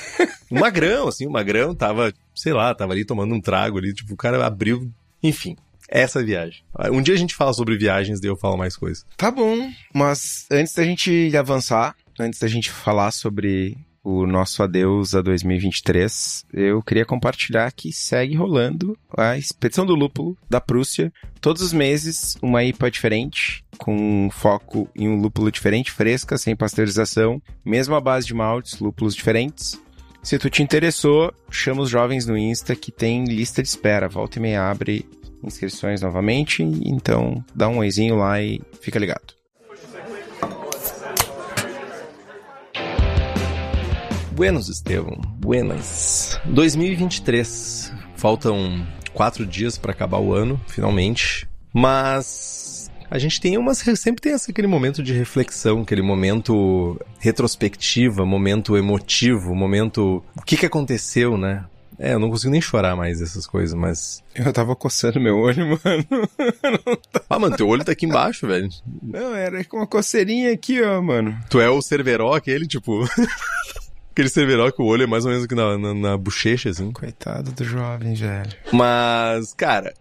[0.50, 4.14] o Magrão, assim, o Magrão tava, sei lá, tava ali tomando um trago ali, tipo,
[4.14, 4.90] o cara abriu.
[5.22, 5.56] Enfim,
[5.88, 6.62] essa viagem.
[6.92, 9.04] Um dia a gente fala sobre viagens, daí eu falo mais coisas.
[9.16, 13.76] Tá bom, mas antes da gente avançar, antes da gente falar sobre
[14.06, 20.38] o nosso adeus a 2023, eu queria compartilhar que segue rolando a expedição do lúpulo
[20.48, 21.12] da Prússia.
[21.40, 27.42] Todos os meses, uma IPA diferente, com foco em um lúpulo diferente, fresca, sem pasteurização,
[27.64, 29.80] mesmo à base de maltes, lúpulos diferentes.
[30.22, 34.08] Se tu te interessou, chama os jovens no Insta que tem lista de espera.
[34.08, 35.04] Volta e meia abre
[35.42, 39.35] inscrições novamente, então dá um oizinho lá e fica ligado.
[44.36, 45.18] Buenos, Estevam.
[45.38, 46.38] Buenas.
[46.44, 47.90] 2023.
[48.16, 51.48] Faltam quatro dias para acabar o ano, finalmente.
[51.72, 53.78] Mas a gente tem umas.
[53.78, 60.22] Sempre tem aquele momento de reflexão, aquele momento retrospectiva, momento emotivo, momento.
[60.36, 61.64] O que, que aconteceu, né?
[61.98, 64.22] É, eu não consigo nem chorar mais essas coisas, mas.
[64.34, 66.28] Eu tava coçando meu olho, mano.
[67.30, 68.68] ah, mano, teu olho tá aqui embaixo, velho.
[69.02, 71.34] Não, era com uma coceirinha aqui, ó, mano.
[71.48, 73.02] Tu é o Cerveró aquele, tipo.
[74.16, 76.90] Aquele cerveró que o olho é mais ou menos aqui na, na, na bochecha, assim.
[76.90, 78.50] Coitado do jovem, velho.
[78.72, 79.92] Mas, cara,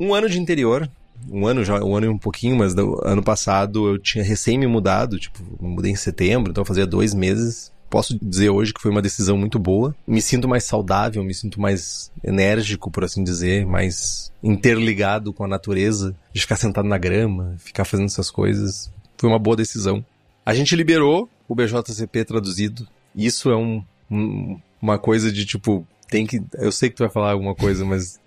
[0.00, 0.90] um ano de interior,
[1.30, 4.58] um ano já, um ano e um pouquinho, mas do, ano passado eu tinha recém
[4.58, 7.70] me mudado, tipo, mudei em setembro, então fazia dois meses.
[7.88, 9.94] Posso dizer hoje que foi uma decisão muito boa.
[10.04, 15.48] Me sinto mais saudável, me sinto mais enérgico, por assim dizer, mais interligado com a
[15.48, 18.92] natureza, de ficar sentado na grama, ficar fazendo essas coisas.
[19.16, 20.04] Foi uma boa decisão.
[20.44, 26.26] A gente liberou o BJCP traduzido isso é um, um, uma coisa de tipo, tem
[26.26, 26.42] que.
[26.54, 28.20] Eu sei que tu vai falar alguma coisa, mas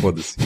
[0.00, 0.36] foda-se.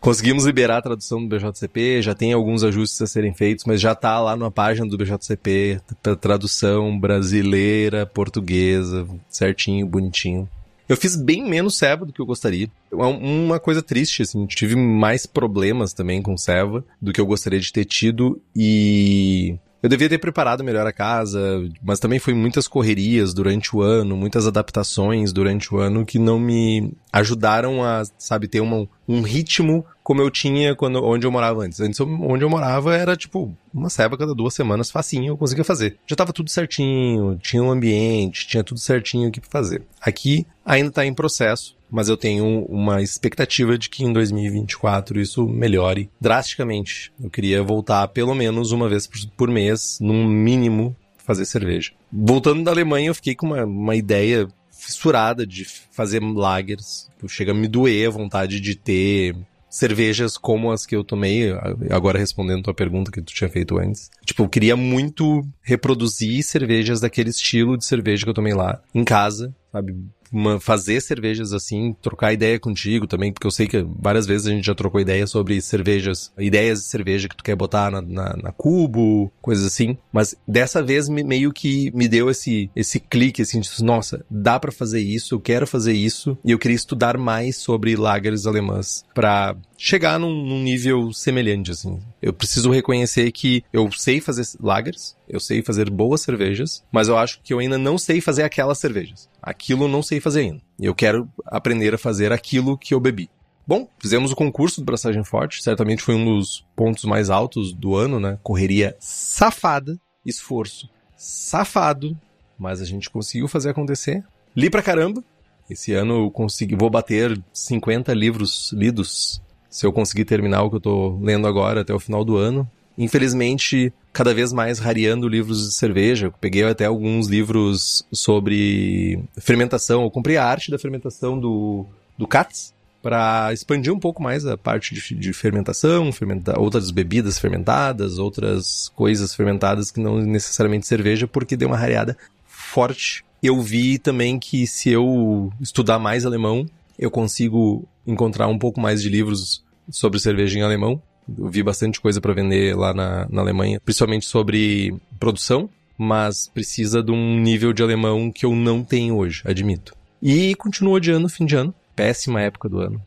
[0.00, 3.92] Conseguimos liberar a tradução do BJCP, já tem alguns ajustes a serem feitos, mas já
[3.94, 5.80] tá lá na página do BJCP,
[6.20, 10.48] tradução brasileira, portuguesa, certinho, bonitinho.
[10.88, 12.70] Eu fiz bem menos Seva do que eu gostaria.
[12.92, 17.58] É uma coisa triste, assim, tive mais problemas também com Seva do que eu gostaria
[17.58, 21.40] de ter tido e eu devia ter preparado melhor a casa,
[21.82, 26.38] mas também foi muitas correrias durante o ano, muitas adaptações durante o ano que não
[26.38, 31.64] me ajudaram a, sabe, ter uma, um ritmo como eu tinha quando, onde eu morava
[31.64, 31.80] antes.
[31.80, 35.98] Antes, onde eu morava era, tipo, uma ceba cada duas semanas, facinho, eu conseguia fazer.
[36.06, 39.82] Já tava tudo certinho, tinha um ambiente, tinha tudo certinho aqui pra fazer.
[40.00, 45.44] Aqui ainda tá em processo, mas eu tenho uma expectativa de que em 2024 isso
[45.44, 47.12] melhore drasticamente.
[47.20, 51.90] Eu queria voltar pelo menos uma vez por mês, num mínimo, fazer cerveja.
[52.12, 57.10] Voltando da Alemanha, eu fiquei com uma, uma ideia fissurada de fazer lagers.
[57.26, 59.34] Chega a me doer a vontade de ter
[59.68, 61.52] cervejas como as que eu tomei,
[61.90, 64.10] agora respondendo tua pergunta que tu tinha feito antes.
[64.24, 69.04] Tipo, eu queria muito reproduzir cervejas daquele estilo de cerveja que eu tomei lá em
[69.04, 69.94] casa, sabe?
[70.32, 74.50] Uma, fazer cervejas assim, trocar ideia contigo também, porque eu sei que várias vezes a
[74.50, 78.36] gente já trocou ideia sobre cervejas, ideias de cerveja que tu quer botar na, na,
[78.36, 79.96] na cubo, coisas assim.
[80.12, 84.58] Mas dessa vez me, meio que me deu esse, esse clique assim, de, nossa, dá
[84.58, 89.04] para fazer isso, eu quero fazer isso, e eu queria estudar mais sobre lagers alemãs
[89.14, 92.00] para chegar num, num, nível semelhante, assim.
[92.20, 97.16] Eu preciso reconhecer que eu sei fazer lagers, eu sei fazer boas cervejas, mas eu
[97.16, 99.28] acho que eu ainda não sei fazer aquelas cervejas.
[99.42, 100.62] Aquilo eu não sei fazer ainda.
[100.80, 103.28] Eu quero aprender a fazer aquilo que eu bebi.
[103.66, 107.96] Bom, fizemos o concurso do Braçagem Forte, certamente foi um dos pontos mais altos do
[107.96, 108.38] ano, né?
[108.42, 112.16] Correria safada, esforço safado,
[112.58, 114.24] mas a gente conseguiu fazer acontecer.
[114.54, 115.24] Li pra caramba.
[115.68, 120.76] Esse ano eu consegui, vou bater 50 livros lidos se eu conseguir terminar o que
[120.76, 122.68] eu tô lendo agora até o final do ano.
[122.98, 126.26] Infelizmente, cada vez mais rareando livros de cerveja.
[126.26, 130.02] Eu peguei até alguns livros sobre fermentação.
[130.02, 131.84] Eu comprei a arte da fermentação do,
[132.16, 132.74] do Katz,
[133.06, 138.90] para expandir um pouco mais a parte de, de fermentação, fermenta, outras bebidas fermentadas, outras
[138.96, 142.16] coisas fermentadas que não necessariamente cerveja, porque deu uma rareada
[142.48, 143.24] forte.
[143.40, 146.66] Eu vi também que se eu estudar mais alemão,
[146.98, 151.00] eu consigo encontrar um pouco mais de livros sobre cerveja em alemão.
[151.36, 157.02] Eu vi bastante coisa para vender lá na, na Alemanha, principalmente sobre produção, mas precisa
[157.02, 159.94] de um nível de alemão que eu não tenho hoje, admito.
[160.22, 163.02] E continuo adiando fim de ano péssima época do ano.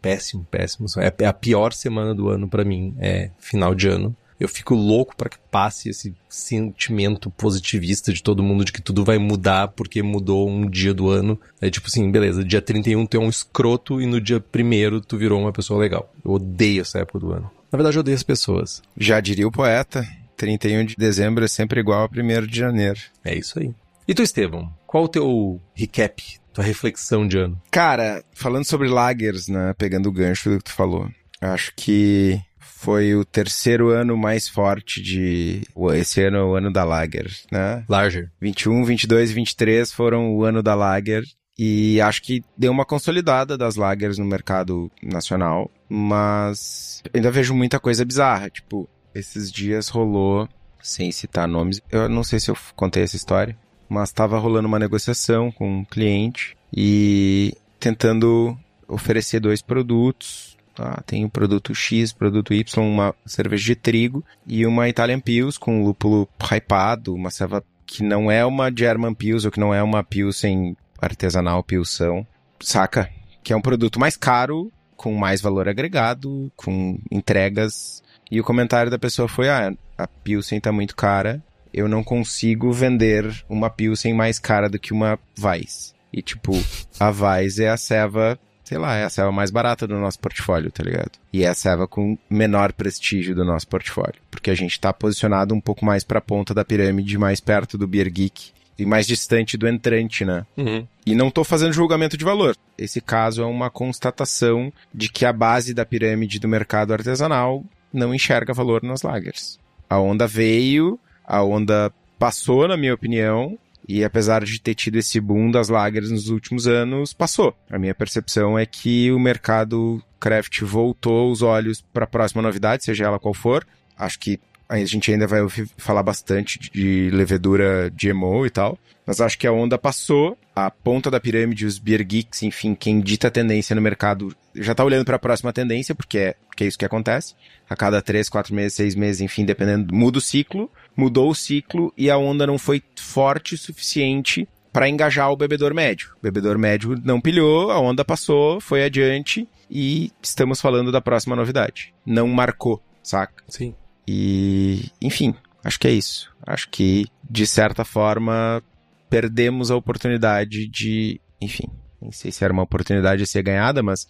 [0.00, 0.86] Péssimo, péssimo.
[0.98, 4.16] É, é a pior semana do ano para mim, é final de ano.
[4.38, 9.04] Eu fico louco para que passe esse sentimento positivista de todo mundo de que tudo
[9.04, 11.38] vai mudar porque mudou um dia do ano.
[11.60, 15.16] É tipo assim, beleza, dia 31 tu é um escroto e no dia 1 tu
[15.16, 16.12] virou uma pessoa legal.
[16.24, 17.50] Eu odeio essa época do ano.
[17.70, 18.82] Na verdade, eu odeio as pessoas.
[18.96, 23.00] Já diria o poeta, 31 de dezembro é sempre igual a 1 de janeiro.
[23.24, 23.72] É isso aí.
[24.06, 26.22] E tu, Estevão, qual o teu recap
[26.52, 27.60] tua reflexão de ano?
[27.70, 29.74] Cara, falando sobre lagers, né?
[29.76, 31.08] Pegando o gancho do que tu falou.
[31.40, 32.40] Acho que
[32.78, 35.62] foi o terceiro ano mais forte de.
[35.94, 37.84] Esse ano é o ano da Lager, né?
[37.88, 38.30] Larger.
[38.40, 41.24] 21, 22 e 23 foram o ano da Lager.
[41.58, 45.68] E acho que deu uma consolidada das lagers no mercado nacional.
[45.88, 48.48] Mas ainda vejo muita coisa bizarra.
[48.48, 50.48] Tipo, esses dias rolou,
[50.80, 51.80] sem citar nomes.
[51.90, 55.84] Eu não sei se eu contei essa história mas estava rolando uma negociação com um
[55.84, 60.57] cliente e tentando oferecer dois produtos.
[60.78, 61.02] Tá?
[61.04, 65.82] Tem o produto X, produto Y, uma cerveja de trigo e uma Italian Pils com
[65.82, 70.04] lúpulo hypado, uma serva que não é uma German Pils ou que não é uma
[70.04, 72.24] Pilsen artesanal Pilsão,
[72.60, 73.10] saca?
[73.42, 78.00] Que é um produto mais caro, com mais valor agregado, com entregas.
[78.30, 81.42] E o comentário da pessoa foi: ah, a Pilsen tá muito cara,
[81.74, 85.92] eu não consigo vender uma Pilsen mais cara do que uma Weiss.
[86.12, 86.52] E, tipo,
[87.00, 88.38] a Weiss é a ceva,
[88.68, 91.12] sei lá, é a ceva mais barata do nosso portfólio, tá ligado?
[91.32, 94.20] E é a ceva com menor prestígio do nosso portfólio.
[94.30, 97.86] Porque a gente tá posicionado um pouco mais pra ponta da pirâmide, mais perto do
[97.86, 100.44] Beer Geek e mais distante do entrante, né?
[100.54, 100.86] Uhum.
[101.06, 102.54] E não tô fazendo julgamento de valor.
[102.76, 108.14] Esse caso é uma constatação de que a base da pirâmide do mercado artesanal não
[108.14, 109.58] enxerga valor nas lagers.
[109.88, 115.18] A onda veio, a onda passou, na minha opinião, e apesar de ter tido esse
[115.18, 117.56] boom das lagers nos últimos anos, passou.
[117.70, 122.84] A minha percepção é que o mercado craft voltou os olhos para a próxima novidade,
[122.84, 123.66] seja ela qual for.
[123.96, 128.78] Acho que a gente ainda vai ouvir falar bastante de levedura GMO e tal.
[129.06, 133.00] Mas acho que a onda passou, a ponta da pirâmide, os beer geeks, enfim, quem
[133.00, 136.64] dita a tendência no mercado já tá olhando para a próxima tendência, porque é, porque
[136.64, 137.34] é isso que acontece.
[137.68, 141.92] A cada três, quatro meses, seis meses, enfim, dependendo, muda o ciclo, mudou o ciclo
[141.96, 146.10] e a onda não foi forte o suficiente para engajar o bebedor médio.
[146.18, 151.36] O bebedor médio não pilhou, a onda passou, foi adiante e estamos falando da próxima
[151.36, 151.94] novidade.
[152.04, 153.44] Não marcou, saca?
[153.48, 153.74] Sim.
[154.06, 156.32] E, enfim, acho que é isso.
[156.46, 158.62] Acho que, de certa forma,
[159.08, 161.68] perdemos a oportunidade de, enfim,
[162.00, 164.06] nem sei se era uma oportunidade de ser ganhada, mas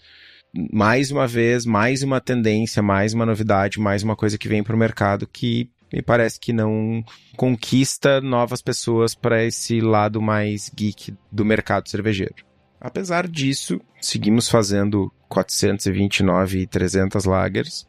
[0.73, 4.75] mais uma vez, mais uma tendência, mais uma novidade, mais uma coisa que vem para
[4.75, 7.03] o mercado que me parece que não
[7.37, 12.47] conquista novas pessoas para esse lado mais geek do mercado cervejeiro.
[12.81, 17.87] Apesar disso, seguimos fazendo 429 e 300 lagers.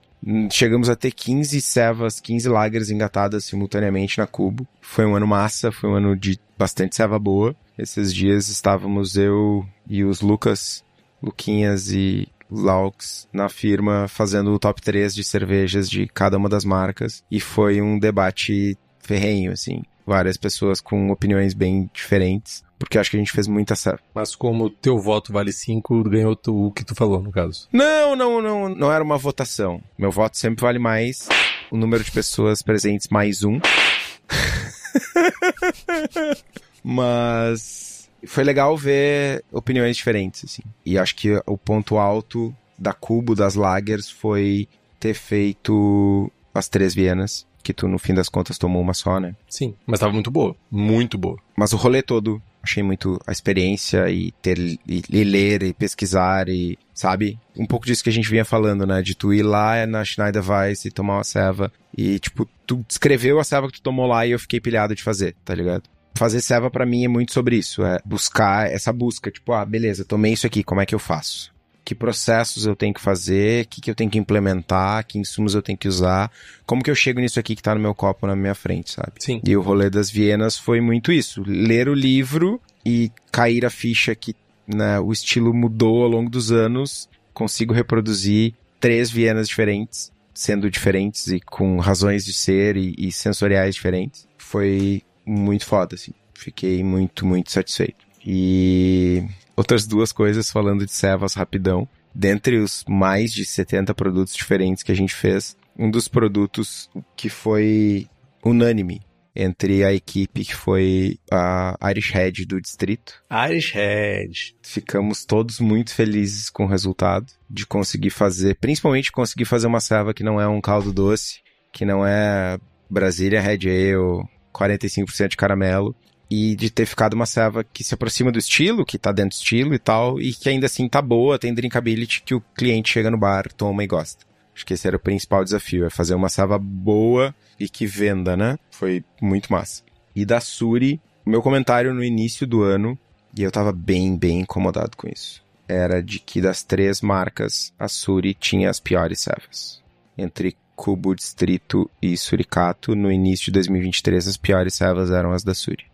[0.51, 4.67] Chegamos a ter 15 cevas, 15 lagers engatadas simultaneamente na Cubo.
[4.81, 7.55] Foi um ano massa, foi um ano de bastante ceva boa.
[7.77, 10.83] Esses dias estávamos eu e os Lucas,
[11.23, 16.65] Luquinhas e Laux na firma fazendo o top 3 de cervejas de cada uma das
[16.65, 19.83] marcas e foi um debate ferrenho, assim.
[20.09, 24.01] Várias pessoas com opiniões bem diferentes, porque acho que a gente fez muita certo.
[24.11, 27.67] Mas como teu voto vale 5, ganhou tu, o que tu falou, no caso.
[27.71, 29.79] Não, não, não, não era uma votação.
[29.95, 31.29] Meu voto sempre vale mais
[31.69, 33.59] o número de pessoas presentes mais um.
[36.83, 40.63] Mas foi legal ver opiniões diferentes, assim.
[40.83, 44.67] E acho que o ponto alto da Cubo, das Lagers, foi
[44.99, 49.35] ter feito as três Vienas, que tu, no fim das contas, tomou uma só, né?
[49.47, 50.55] Sim, mas tava muito boa.
[50.71, 51.37] Muito boa.
[51.55, 56.49] Mas o rolê todo, achei muito a experiência e ter e, e ler e pesquisar
[56.49, 57.37] e, sabe?
[57.55, 59.03] Um pouco disso que a gente vinha falando, né?
[59.03, 63.39] De tu ir lá na Schneider Weiss e tomar uma ceva e, tipo, tu descreveu
[63.39, 65.83] a ceva que tu tomou lá e eu fiquei pilhado de fazer, tá ligado?
[66.15, 70.03] Fazer ceva para mim é muito sobre isso, é buscar essa busca, tipo, ah, beleza,
[70.03, 71.53] tomei isso aqui, como é que eu faço?
[71.89, 75.55] Que processos eu tenho que fazer, o que, que eu tenho que implementar, que insumos
[75.55, 76.31] eu tenho que usar,
[76.63, 79.13] como que eu chego nisso aqui que tá no meu copo na minha frente, sabe?
[79.17, 79.41] Sim.
[79.43, 84.13] E o rolê das Vienas foi muito isso, ler o livro e cair a ficha
[84.13, 84.35] que
[84.67, 91.25] né, o estilo mudou ao longo dos anos, consigo reproduzir três Vienas diferentes, sendo diferentes
[91.25, 94.27] e com razões de ser e, e sensoriais diferentes.
[94.37, 96.13] Foi muito foda, assim.
[96.35, 98.05] Fiquei muito, muito satisfeito.
[98.23, 99.23] E
[99.59, 101.87] outras duas coisas falando de Sevas rapidão.
[102.15, 107.29] Dentre os mais de 70 produtos diferentes que a gente fez, um dos produtos que
[107.29, 108.07] foi
[108.43, 109.01] unânime
[109.35, 113.21] entre a equipe que foi a Irish Head do distrito.
[113.49, 114.55] Irish Head.
[114.63, 120.13] Ficamos todos muito felizes com o resultado de conseguir fazer, principalmente conseguir fazer uma serva
[120.13, 121.41] que não é um caldo doce,
[121.71, 122.57] que não é
[122.89, 125.95] Brasília Red Ale 45% de caramelo,
[126.29, 129.41] e de ter ficado uma serva que se aproxima do estilo, que tá dentro do
[129.41, 133.09] estilo e tal, e que ainda assim tá boa, tem drinkability que o cliente chega
[133.09, 134.25] no bar, toma e gosta.
[134.53, 138.37] Acho que esse era o principal desafio, é fazer uma serva boa e que venda,
[138.37, 138.59] né?
[138.69, 139.81] Foi muito massa.
[140.15, 142.97] E da Suri, meu comentário no início do ano,
[143.35, 147.87] e eu tava bem, bem incomodado com isso, era de que das três marcas, a
[147.87, 149.81] Suri tinha as piores servas.
[150.17, 155.53] Entre Cubo Distrito e Suricato, no início de 2023, as piores servas eram as da
[155.53, 155.88] Suri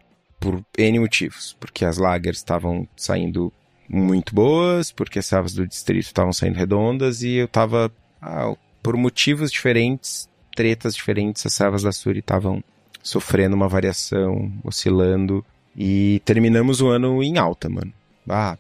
[0.46, 1.58] por N motivos.
[1.60, 3.52] Porque as lagers estavam saindo
[3.90, 8.54] muito boas, porque as servas do distrito estavam saindo redondas e eu tava, ah,
[8.84, 12.64] por motivos diferentes, tretas diferentes, as servas da Suri estavam
[13.02, 15.44] sofrendo uma variação, oscilando
[15.76, 17.92] e terminamos o ano em alta, mano.
[18.28, 18.58] Ah,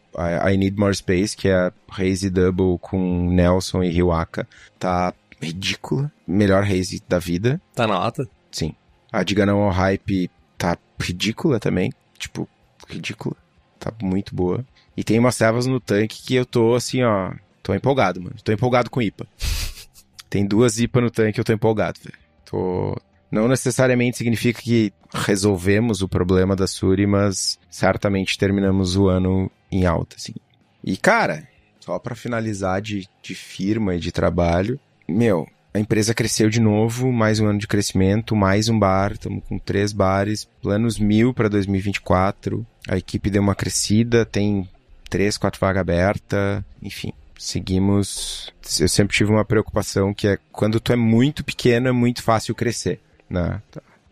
[0.51, 4.47] I Need More Space, que é a Raze Double com Nelson e Hiwaka,
[4.79, 6.11] tá ridícula.
[6.27, 7.61] Melhor Raze da vida.
[7.73, 8.27] Tá na lata?
[8.51, 8.73] Sim.
[9.11, 11.91] A Diga Não ao Hype tá ridícula também.
[12.17, 12.47] Tipo,
[12.87, 13.35] ridícula.
[13.79, 14.65] Tá muito boa.
[14.95, 17.33] E tem umas servas no tanque que eu tô assim, ó.
[17.61, 18.35] Tô empolgado, mano.
[18.43, 19.27] Tô empolgado com IPA.
[20.29, 22.17] tem duas IPA no tanque eu tô empolgado, velho.
[22.45, 22.95] Tô.
[23.31, 29.85] Não necessariamente significa que resolvemos o problema da Suri, mas certamente terminamos o ano em
[29.85, 30.33] alta, assim.
[30.83, 31.47] E, cara,
[31.79, 37.11] só para finalizar de, de firma e de trabalho, meu, a empresa cresceu de novo,
[37.11, 41.49] mais um ano de crescimento, mais um bar, estamos com três bares, planos mil para
[41.49, 42.65] 2024.
[42.87, 44.69] A equipe deu uma crescida, tem
[45.09, 47.11] três, quatro vagas abertas, enfim.
[47.37, 48.53] Seguimos.
[48.79, 52.55] Eu sempre tive uma preocupação que é quando tu é muito pequeno é muito fácil
[52.55, 53.61] crescer, né?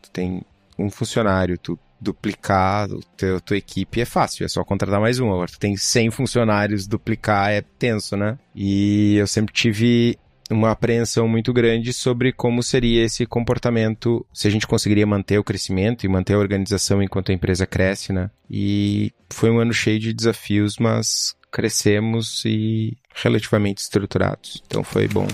[0.02, 0.42] Tu tem
[0.78, 5.32] um funcionário, tu duplicar o teu, tua equipe é fácil, é só contratar mais um.
[5.32, 8.38] Agora tu tem 100 funcionários, duplicar é tenso, né?
[8.54, 10.20] E eu sempre tive
[10.52, 15.44] uma apreensão muito grande sobre como seria esse comportamento, se a gente conseguiria manter o
[15.44, 18.30] crescimento e manter a organização enquanto a empresa cresce, né?
[18.50, 24.62] E foi um ano cheio de desafios, mas crescemos e relativamente estruturados.
[24.66, 25.28] Então foi bom.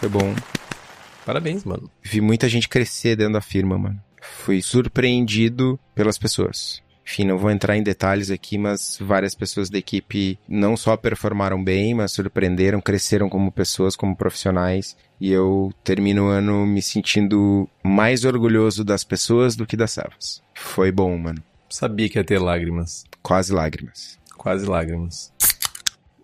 [0.00, 0.34] Foi bom.
[1.24, 1.90] Parabéns, mano.
[2.02, 4.00] Vi muita gente crescer dentro da firma, mano.
[4.20, 6.82] Fui surpreendido pelas pessoas.
[7.04, 11.62] Enfim, não vou entrar em detalhes aqui, mas várias pessoas da equipe não só performaram
[11.62, 14.96] bem, mas surpreenderam, cresceram como pessoas, como profissionais.
[15.20, 20.42] E eu termino o ano me sentindo mais orgulhoso das pessoas do que das servas.
[20.54, 21.42] Foi bom, mano.
[21.68, 23.04] Sabia que ia ter lágrimas.
[23.22, 24.18] Quase lágrimas.
[24.36, 25.32] Quase lágrimas.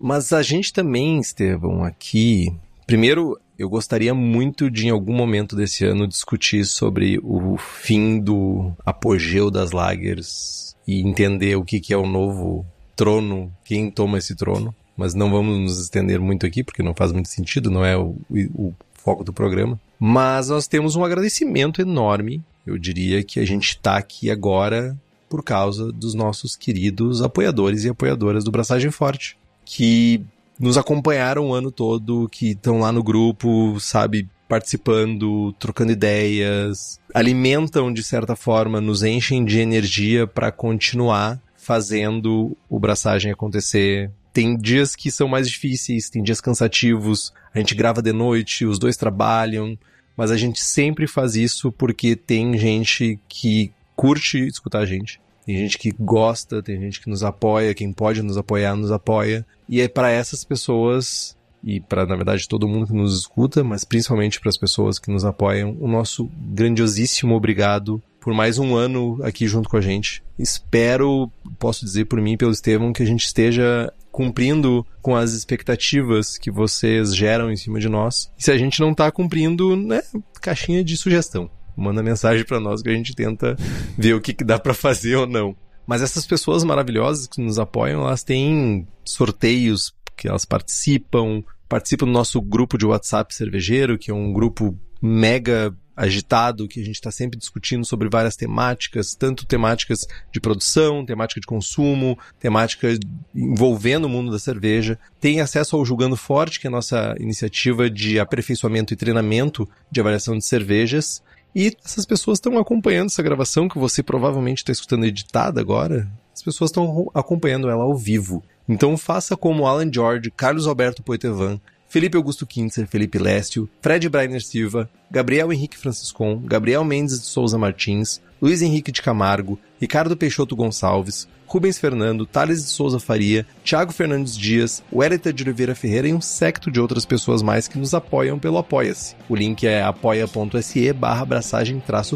[0.01, 2.53] Mas a gente também, Estevão, aqui.
[2.87, 8.73] Primeiro, eu gostaria muito de, em algum momento desse ano, discutir sobre o fim do
[8.85, 14.35] apogeu das lagers e entender o que, que é o novo trono, quem toma esse
[14.35, 14.75] trono.
[14.97, 18.17] Mas não vamos nos estender muito aqui, porque não faz muito sentido, não é o,
[18.31, 19.79] o foco do programa.
[19.99, 22.43] Mas nós temos um agradecimento enorme.
[22.67, 24.97] Eu diria que a gente está aqui agora
[25.29, 30.25] por causa dos nossos queridos apoiadores e apoiadoras do Braçagem Forte, que
[30.59, 37.93] nos acompanharam o ano todo, que estão lá no grupo, sabe, participando, trocando ideias, alimentam
[37.93, 44.11] de certa forma, nos enchem de energia para continuar fazendo o braçagem acontecer.
[44.33, 48.79] Tem dias que são mais difíceis, tem dias cansativos, a gente grava de noite, os
[48.79, 49.77] dois trabalham,
[50.17, 55.21] mas a gente sempre faz isso porque tem gente que curte escutar a gente.
[55.47, 59.47] Tem gente que gosta, tem gente que nos apoia, quem pode nos apoiar nos apoia.
[59.69, 63.85] E é para essas pessoas e para, na verdade, todo mundo que nos escuta, mas
[63.85, 69.19] principalmente para as pessoas que nos apoiam, o nosso grandiosíssimo obrigado por mais um ano
[69.23, 70.23] aqui junto com a gente.
[70.37, 71.31] Espero,
[71.61, 76.39] posso dizer por mim e pelo Estevam, que a gente esteja cumprindo com as expectativas
[76.39, 78.33] que vocês geram em cima de nós.
[78.37, 80.03] E se a gente não tá cumprindo, né,
[80.41, 81.51] caixinha de sugestão.
[81.77, 83.57] Manda mensagem para nós que a gente tenta
[83.97, 85.57] ver o que, que dá para fazer ou não.
[85.87, 92.13] Mas essas pessoas maravilhosas que nos apoiam, elas têm sorteios que elas participam, participam do
[92.13, 97.11] nosso grupo de WhatsApp cervejeiro, que é um grupo mega agitado, que a gente está
[97.11, 102.89] sempre discutindo sobre várias temáticas, tanto temáticas de produção, temática de consumo, temática
[103.35, 104.99] envolvendo o mundo da cerveja.
[105.19, 110.01] Tem acesso ao Julgando Forte, que é a nossa iniciativa de aperfeiçoamento e treinamento de
[110.01, 111.23] avaliação de cervejas.
[111.57, 116.07] E essas pessoas estão acompanhando essa gravação que você provavelmente está escutando editada agora.
[116.35, 118.45] As pessoas estão acompanhando ela ao vivo.
[118.69, 124.45] Então faça como Alan George, Carlos Alberto Poitevin, Felipe Augusto Kintzer, Felipe Lécio, Fred Brainer
[124.45, 130.55] Silva, Gabriel Henrique Franciscon, Gabriel Mendes de Souza Martins, Luiz Henrique de Camargo, Ricardo Peixoto
[130.55, 136.13] Gonçalves, Rubens Fernando, Thales de Souza Faria, Thiago Fernandes Dias, Wellington de Oliveira Ferreira e
[136.13, 139.15] um secto de outras pessoas mais que nos apoiam pelo Apoia-se.
[139.29, 141.27] O link é apoia.se barra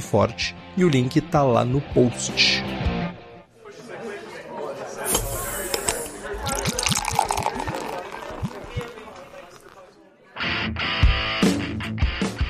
[0.01, 2.63] forte e o link tá lá no post.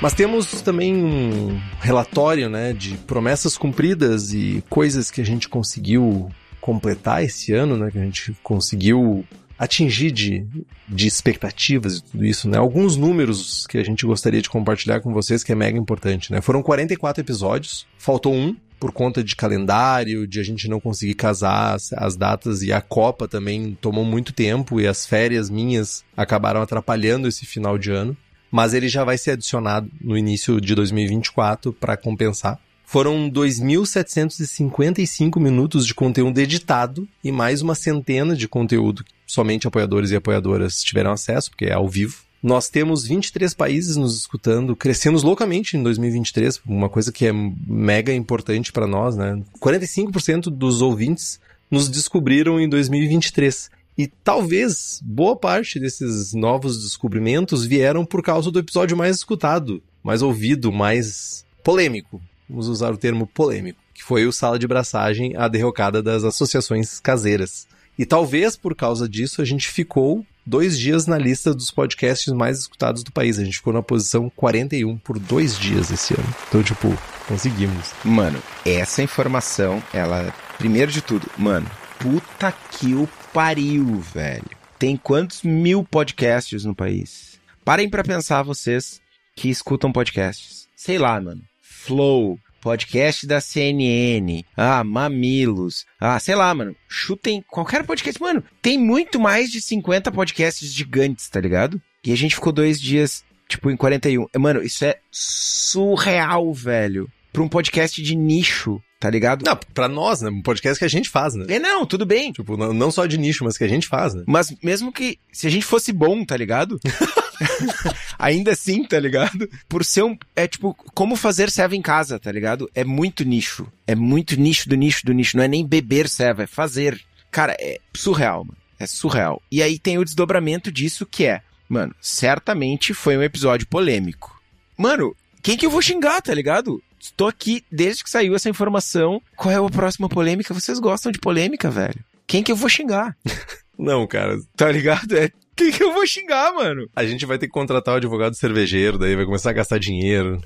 [0.01, 6.31] Mas temos também um relatório né, de promessas cumpridas e coisas que a gente conseguiu
[6.59, 9.25] completar esse ano, né, que a gente conseguiu
[9.59, 10.47] atingir de,
[10.89, 12.57] de expectativas e tudo isso, né?
[12.57, 16.41] Alguns números que a gente gostaria de compartilhar com vocês que é mega importante, né?
[16.41, 21.75] Foram 44 episódios, faltou um por conta de calendário, de a gente não conseguir casar
[21.75, 26.63] as, as datas e a Copa também tomou muito tempo e as férias minhas acabaram
[26.63, 28.17] atrapalhando esse final de ano
[28.51, 32.59] mas ele já vai ser adicionado no início de 2024 para compensar.
[32.85, 40.11] Foram 2.755 minutos de conteúdo editado e mais uma centena de conteúdo que somente apoiadores
[40.11, 42.17] e apoiadoras tiveram acesso, porque é ao vivo.
[42.43, 48.13] Nós temos 23 países nos escutando, crescemos loucamente em 2023, uma coisa que é mega
[48.13, 49.41] importante para nós, né?
[49.61, 51.39] 45% dos ouvintes
[51.71, 53.71] nos descobriram em 2023.
[54.01, 60.23] E talvez boa parte desses novos descobrimentos vieram por causa do episódio mais escutado, mais
[60.23, 62.19] ouvido, mais polêmico.
[62.49, 66.99] Vamos usar o termo polêmico, que foi o Sala de Braçagem, a derrocada das associações
[66.99, 67.67] caseiras.
[67.99, 72.61] E talvez por causa disso a gente ficou dois dias na lista dos podcasts mais
[72.61, 73.39] escutados do país.
[73.39, 76.35] A gente ficou na posição 41 por dois dias esse ano.
[76.49, 76.89] Então, tipo,
[77.29, 77.93] conseguimos.
[78.03, 80.35] Mano, essa informação, ela.
[80.57, 84.51] Primeiro de tudo, mano, puta que o pariu, velho.
[84.79, 87.39] Tem quantos mil podcasts no país?
[87.65, 89.01] Parem para pensar vocês
[89.37, 90.69] que escutam podcasts.
[90.75, 91.43] Sei lá, mano.
[91.61, 96.77] Flow, podcast da CNN, ah, Mamilos, ah, sei lá, mano.
[96.89, 98.21] Chutem qualquer podcast.
[98.21, 101.81] Mano, tem muito mais de 50 podcasts gigantes, tá ligado?
[102.05, 104.27] E a gente ficou dois dias, tipo, em 41.
[104.39, 107.09] Mano, isso é surreal, velho.
[107.33, 109.45] Pra um podcast de nicho tá ligado?
[109.45, 110.31] Não, pra nós, né?
[110.31, 111.47] Um podcast que a gente faz, né?
[111.49, 112.31] É, não, tudo bem.
[112.31, 114.23] Tipo, não, não só de nicho, mas que a gente faz, né?
[114.27, 116.79] Mas mesmo que, se a gente fosse bom, tá ligado?
[118.19, 119.49] Ainda assim, tá ligado?
[119.69, 120.17] Por ser um.
[120.35, 122.71] É tipo, como fazer serva em casa, tá ligado?
[122.75, 123.67] É muito nicho.
[123.87, 125.37] É muito nicho do nicho do nicho.
[125.37, 127.01] Não é nem beber serva, é fazer.
[127.31, 128.59] Cara, é surreal, mano.
[128.79, 129.43] É surreal.
[129.51, 134.41] E aí tem o desdobramento disso que é, mano, certamente foi um episódio polêmico.
[134.77, 136.83] Mano, quem que eu vou xingar, tá ligado?
[137.01, 139.23] Estou aqui desde que saiu essa informação.
[139.37, 140.53] Qual é a próxima polêmica?
[140.53, 141.99] Vocês gostam de polêmica, velho?
[142.27, 143.17] Quem que eu vou xingar?
[143.79, 144.37] Não, cara.
[144.55, 145.17] Tá ligado?
[145.17, 146.89] É quem que eu vou xingar, mano?
[146.97, 150.41] A gente vai ter que contratar o advogado cervejeiro, daí vai começar a gastar dinheiro.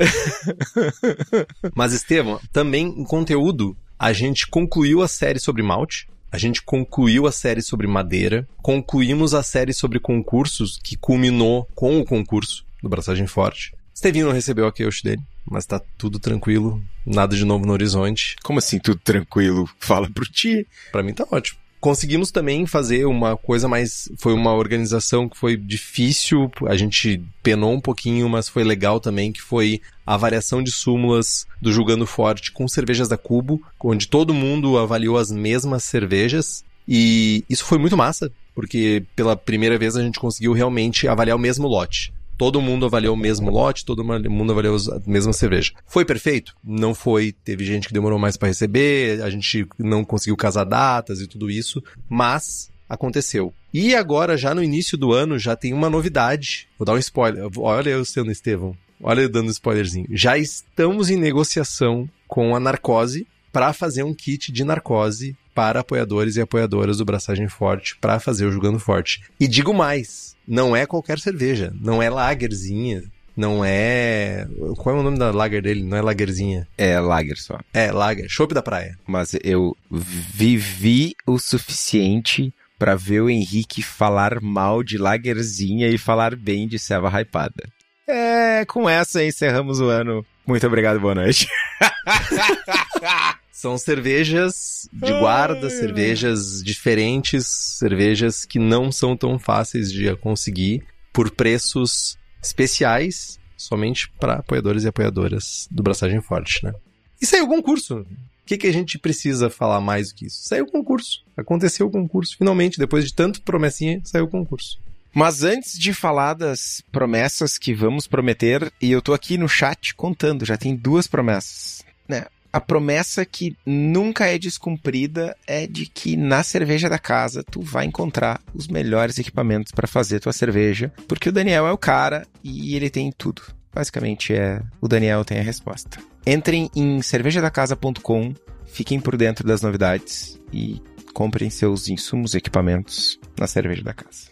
[1.73, 6.09] Mas, Estevam, também em conteúdo, a gente concluiu a série sobre malte.
[6.33, 8.49] A gente concluiu a série sobre madeira.
[8.57, 13.73] Concluímos a série sobre concursos, que culminou com o concurso do Braçagem Forte.
[13.95, 18.35] Estevinho não recebeu a queixa dele, mas tá tudo tranquilo, nada de novo no horizonte.
[18.43, 19.71] Como assim tudo tranquilo?
[19.79, 20.67] Fala pro ti.
[20.91, 21.61] Pra mim tá ótimo.
[21.81, 24.09] Conseguimos também fazer uma coisa mais.
[24.17, 29.31] Foi uma organização que foi difícil, a gente penou um pouquinho, mas foi legal também,
[29.31, 34.33] que foi a variação de súmulas do Julgando Forte com cervejas da Cubo, onde todo
[34.33, 36.65] mundo avaliou as mesmas cervejas.
[36.89, 41.41] E isso foi muito massa, porque pela primeira vez a gente conseguiu realmente avaliar o
[41.41, 42.14] mesmo lote.
[42.37, 45.72] Todo mundo avaliou o mesmo lote, todo mundo avaliou a mesma cerveja.
[45.87, 46.55] Foi perfeito?
[46.62, 47.32] Não foi.
[47.32, 51.51] Teve gente que demorou mais para receber, a gente não conseguiu casar datas e tudo
[51.51, 51.82] isso.
[52.09, 53.53] Mas aconteceu.
[53.72, 56.68] E agora, já no início do ano, já tem uma novidade.
[56.78, 57.49] Vou dar um spoiler.
[57.59, 58.76] Olha eu sendo Estevão.
[59.03, 60.07] Olha eu dando um spoilerzinho.
[60.11, 66.37] Já estamos em negociação com a Narcose para fazer um kit de narcose para apoiadores
[66.37, 69.23] e apoiadoras do Braçagem Forte para fazer o Jogando Forte.
[69.39, 73.05] E digo mais, não é qualquer cerveja, não é lagerzinha,
[73.37, 74.47] não é.
[74.77, 75.83] Qual é o nome da lager dele?
[75.83, 76.69] Não é lagerzinha.
[76.79, 77.59] É lager só.
[77.73, 78.29] É, lager.
[78.29, 78.97] Chopp da praia.
[79.07, 86.37] Mas eu vivi o suficiente para ver o Henrique falar mal de lagerzinha e falar
[86.37, 87.65] bem de ceva hypada.
[88.07, 90.25] É, com essa encerramos o ano.
[90.47, 91.49] Muito obrigado, boa noite.
[93.55, 100.83] São cervejas de guarda, cervejas diferentes, cervejas que não são tão fáceis de conseguir
[101.13, 106.75] por preços especiais, somente para apoiadores e apoiadoras do Braçagem Forte, né?
[107.23, 108.01] E saiu o concurso.
[108.01, 108.07] O
[108.45, 110.43] que, que a gente precisa falar mais do que isso?
[110.43, 111.23] Saiu o concurso.
[111.37, 112.37] Aconteceu o concurso.
[112.37, 114.81] Finalmente, depois de tanto promessinha, saiu o concurso.
[115.15, 119.95] Mas antes de falar das promessas que vamos prometer, e eu tô aqui no chat
[119.95, 121.85] contando, já tem duas promessas.
[122.09, 122.27] Né?
[122.55, 127.85] A promessa que nunca é descumprida é de que na cerveja da casa tu vai
[127.85, 132.77] encontrar os melhores equipamentos para fazer tua cerveja, porque o Daniel é o cara e
[132.77, 133.43] ele tem tudo.
[133.75, 135.99] Basicamente é o Daniel tem a resposta.
[136.25, 138.33] Entrem em cervejadacasa.com,
[138.67, 140.81] fiquem por dentro das novidades e
[141.13, 144.31] comprem seus insumos e equipamentos na cerveja da casa.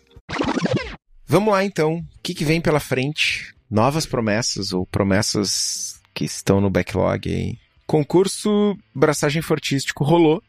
[1.26, 3.52] Vamos lá então, o que, que vem pela frente?
[3.68, 7.58] Novas promessas ou promessas que estão no backlog aí
[7.92, 10.42] Concurso Braçagem Fortístico rolou,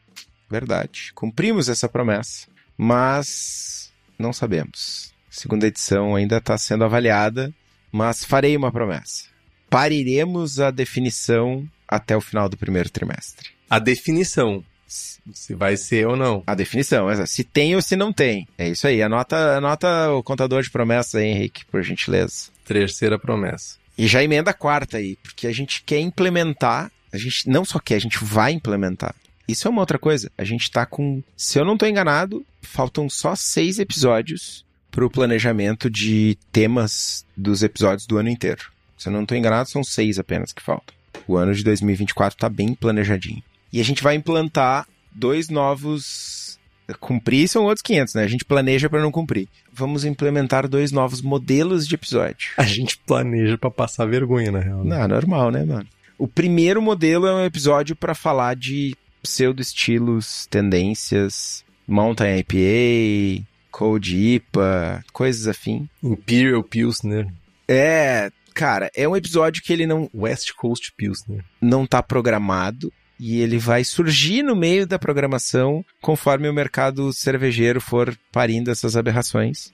[0.48, 1.12] verdade.
[1.14, 5.12] Cumprimos essa promessa, mas não sabemos.
[5.28, 7.52] segunda edição ainda está sendo avaliada,
[7.92, 9.24] mas farei uma promessa.
[9.68, 13.50] Pariremos a definição até o final do primeiro trimestre.
[13.68, 14.64] A definição.
[14.86, 16.42] Se vai ser ou não.
[16.46, 18.48] A definição, se tem ou se não tem.
[18.56, 19.02] É isso aí.
[19.02, 22.48] Anota, anota o contador de promessa aí, Henrique, por gentileza.
[22.64, 23.76] Terceira promessa.
[23.98, 27.78] E já emenda a quarta aí, porque a gente quer implementar a gente não só
[27.78, 29.14] quer, a gente vai implementar.
[29.46, 30.30] Isso é uma outra coisa.
[30.36, 31.22] A gente tá com.
[31.36, 38.06] Se eu não tô enganado, faltam só seis episódios pro planejamento de temas dos episódios
[38.06, 38.70] do ano inteiro.
[38.98, 40.94] Se eu não tô enganado, são seis apenas que faltam.
[41.28, 43.42] O ano de 2024 tá bem planejadinho.
[43.72, 46.58] E a gente vai implantar dois novos.
[47.00, 48.24] Cumprir são outros 500, né?
[48.24, 49.48] A gente planeja para não cumprir.
[49.72, 52.50] Vamos implementar dois novos modelos de episódio.
[52.56, 54.84] A gente planeja para passar vergonha, na real.
[54.84, 54.98] Né?
[54.98, 55.86] Não, normal, né, mano?
[56.18, 65.04] O primeiro modelo é um episódio para falar de pseudo-estilos, tendências, Mountain IPA, Cold IPA,
[65.12, 65.88] coisas afim.
[66.02, 67.26] Imperial Pilsner.
[67.66, 70.08] É, cara, é um episódio que ele não...
[70.14, 71.44] West Coast Pilsner.
[71.60, 77.80] Não tá programado e ele vai surgir no meio da programação conforme o mercado cervejeiro
[77.80, 79.72] for parindo essas aberrações.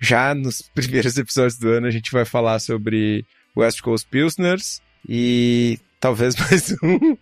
[0.00, 3.24] Já nos primeiros episódios do ano a gente vai falar sobre
[3.56, 7.16] West Coast Pilsners, e talvez mais um.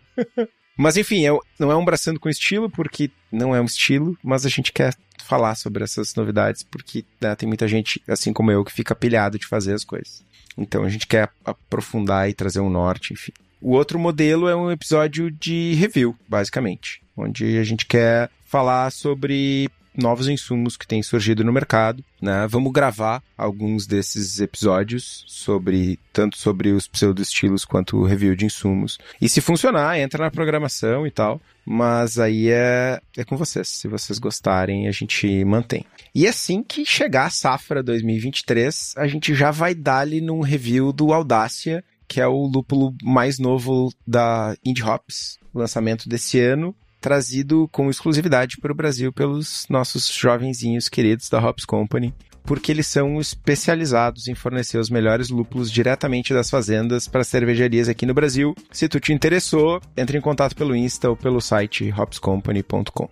[0.77, 4.47] mas enfim, é, não é um braçando com estilo, porque não é um estilo, mas
[4.47, 8.65] a gente quer falar sobre essas novidades, porque né, tem muita gente, assim como eu,
[8.65, 10.25] que fica pilhado de fazer as coisas.
[10.57, 13.33] Então a gente quer aprofundar e trazer um norte, enfim.
[13.61, 19.69] O outro modelo é um episódio de review, basicamente, onde a gente quer falar sobre
[19.97, 22.47] novos insumos que têm surgido no mercado, né?
[22.49, 28.99] Vamos gravar alguns desses episódios sobre tanto sobre os pseudo-estilos quanto o review de insumos.
[29.21, 31.41] E se funcionar, entra na programação e tal.
[31.65, 33.69] Mas aí é, é com vocês.
[33.69, 35.85] Se vocês gostarem, a gente mantém.
[36.15, 41.13] E assim que chegar a safra 2023, a gente já vai dar-lhe num review do
[41.13, 46.75] Audácia, que é o lúpulo mais novo da Indie Hops, lançamento desse ano
[47.07, 52.89] trazido com exclusividade para o Brasil pelos nossos jovenzinhos queridos da Hops Company, porque eles
[52.89, 58.57] são especializados em fornecer os melhores lúpulos diretamente das fazendas para cervejarias aqui no Brasil.
[58.73, 63.09] Se tu te interessou, entre em contato pelo Insta ou pelo site hopscompany.com.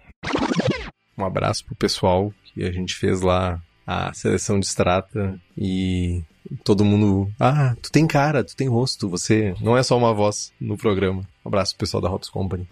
[1.17, 6.21] Um abraço pro pessoal que a gente fez lá a seleção de extrata e
[6.65, 10.53] todo mundo, ah, tu tem cara, tu tem rosto, você não é só uma voz
[10.61, 11.23] no programa.
[11.45, 12.67] Um abraço pro pessoal da Hops Company.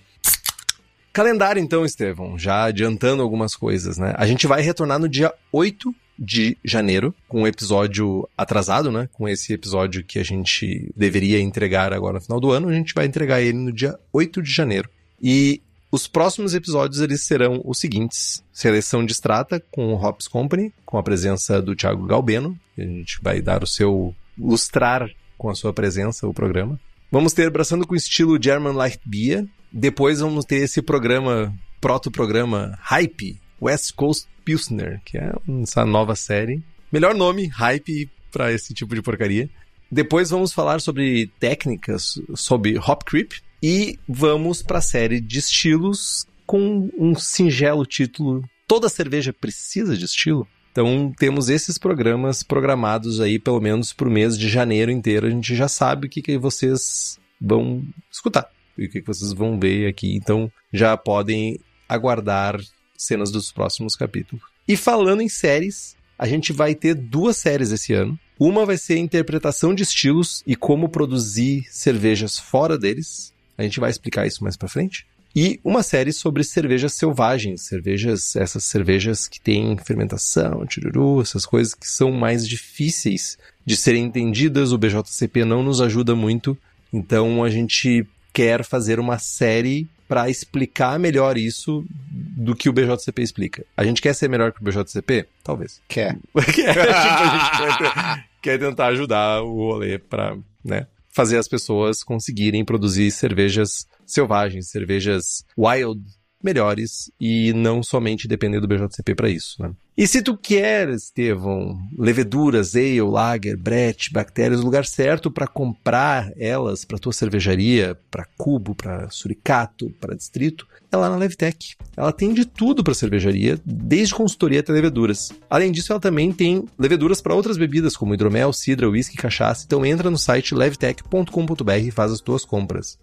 [1.12, 4.14] Calendário, então, Estevão, já adiantando algumas coisas, né?
[4.16, 9.08] A gente vai retornar no dia 8 de janeiro, com um episódio atrasado, né?
[9.12, 12.94] Com esse episódio que a gente deveria entregar agora no final do ano, a gente
[12.94, 14.88] vai entregar ele no dia 8 de janeiro.
[15.20, 15.60] E
[15.90, 20.96] os próximos episódios eles serão os seguintes: seleção de extrata com o Hops Company, com
[20.96, 22.58] a presença do Thiago Galbeno.
[22.78, 26.80] A gente vai dar o seu lustrar com a sua presença o programa.
[27.10, 33.40] Vamos ter Braçando com estilo German Light Beer, depois vamos ter esse programa, proto-programa Hype,
[33.60, 36.62] West Coast Pilsner, que é essa nova série.
[36.92, 39.48] Melhor nome, hype para esse tipo de porcaria.
[39.90, 46.26] Depois vamos falar sobre técnicas sobre hop creep e vamos para a série de estilos
[46.46, 50.48] com um singelo título Toda cerveja precisa de estilo.
[50.70, 55.26] Então temos esses programas programados aí pelo menos para o mês de janeiro inteiro.
[55.26, 59.58] A gente já sabe o que, que vocês vão escutar e o que, vocês vão
[59.58, 60.14] ver aqui.
[60.14, 61.58] Então já podem
[61.88, 62.60] aguardar
[62.96, 64.44] cenas dos próximos capítulos.
[64.66, 68.18] E falando em séries, a gente vai ter duas séries esse ano.
[68.38, 73.32] Uma vai ser interpretação de estilos e como produzir cervejas fora deles.
[73.58, 75.06] A gente vai explicar isso mais para frente.
[75.34, 81.74] E uma série sobre cervejas selvagens, cervejas, essas cervejas que têm fermentação, tiruru, essas coisas
[81.74, 84.72] que são mais difíceis de serem entendidas.
[84.72, 86.56] O BJCP não nos ajuda muito,
[86.92, 93.22] então a gente quer fazer uma série para explicar melhor isso do que o BJCP
[93.22, 93.64] explica.
[93.76, 95.26] A gente quer ser melhor que o BJCP?
[95.42, 95.80] Talvez.
[95.88, 96.18] Quer.
[96.54, 96.78] quer.
[96.90, 103.10] a gente quer, quer tentar ajudar o rolê para, né, fazer as pessoas conseguirem produzir
[103.10, 106.02] cervejas selvagens, cervejas wild
[106.42, 109.62] melhores e não somente depender do BJCP para isso.
[109.62, 109.72] Né?
[109.96, 116.32] E se tu quer, Estevão, leveduras, ale, lager, brett, bactérias, o lugar certo para comprar
[116.38, 121.76] elas para tua cervejaria, para cubo, para suricato, para distrito, é lá na Levtech.
[121.94, 125.30] Ela tem de tudo para cervejaria, desde consultoria até leveduras.
[125.48, 129.64] Além disso, ela também tem leveduras para outras bebidas, como hidromel, cidra, whisky, cachaça.
[129.66, 132.98] Então entra no site levtech.com.br e faz as tuas compras.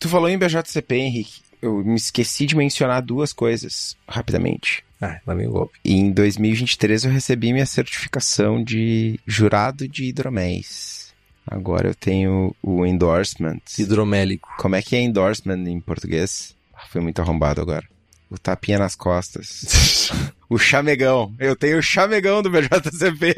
[0.00, 4.84] Tu falou em BJCP, Henrique eu me esqueci de mencionar duas coisas rapidamente.
[5.00, 5.78] Ah, lá vem o golpe.
[5.84, 11.12] Em 2023 eu recebi minha certificação de jurado de hidroméis.
[11.46, 13.60] Agora eu tenho o endorsement.
[13.78, 14.48] Hidromélico.
[14.58, 16.54] Como é que é endorsement em português?
[16.74, 17.86] Ah, foi muito arrombado agora.
[18.30, 20.10] O tapinha nas costas.
[20.48, 21.34] o chamegão.
[21.38, 23.34] Eu tenho o chamegão do BJCP.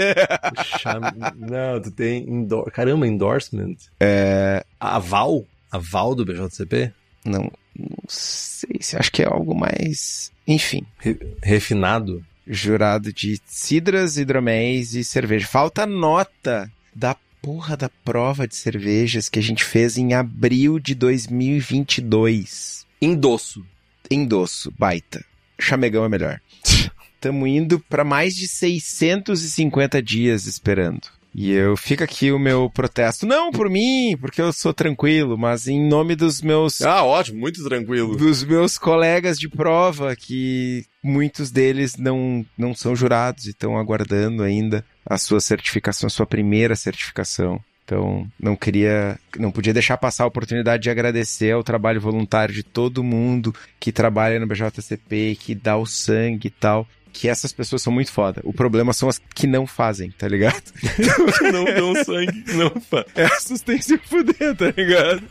[0.78, 1.06] Chame...
[1.36, 2.22] Não, tu tem.
[2.28, 2.70] Endor...
[2.70, 3.76] Caramba, endorsement?
[3.98, 4.64] É.
[4.78, 5.44] Aval?
[5.72, 6.92] Aval do BJCP?
[7.24, 10.30] Não, não sei se acho que é algo mais.
[10.46, 10.84] Enfim.
[10.98, 12.24] Re refinado?
[12.46, 15.46] Jurado de cidras, hidroméis e cerveja.
[15.46, 20.94] Falta nota da porra da prova de cervejas que a gente fez em abril de
[20.94, 22.86] 2022.
[23.00, 23.64] Endosso.
[24.10, 25.24] Endosso, baita.
[25.58, 26.40] Chamegão é melhor.
[27.14, 31.08] Estamos indo para mais de 650 dias esperando.
[31.35, 33.26] E eu fica aqui o meu protesto.
[33.26, 36.80] Não por mim, porque eu sou tranquilo, mas em nome dos meus.
[36.80, 38.16] Ah, ótimo, muito tranquilo.
[38.16, 44.45] Dos meus colegas de prova, que muitos deles não, não são jurados e estão aguardando
[44.45, 47.61] ainda a sua certificação, a sua primeira certificação.
[47.85, 52.62] Então, não queria, não podia deixar passar a oportunidade de agradecer ao trabalho voluntário de
[52.62, 57.80] todo mundo que trabalha no BJCP, que dá o sangue e tal que essas pessoas
[57.80, 58.42] são muito foda.
[58.44, 60.62] O problema são as que não fazem, tá ligado?
[61.52, 63.12] não dão sangue, não fazem.
[63.14, 65.22] Essas têm que se fuder, tá ligado?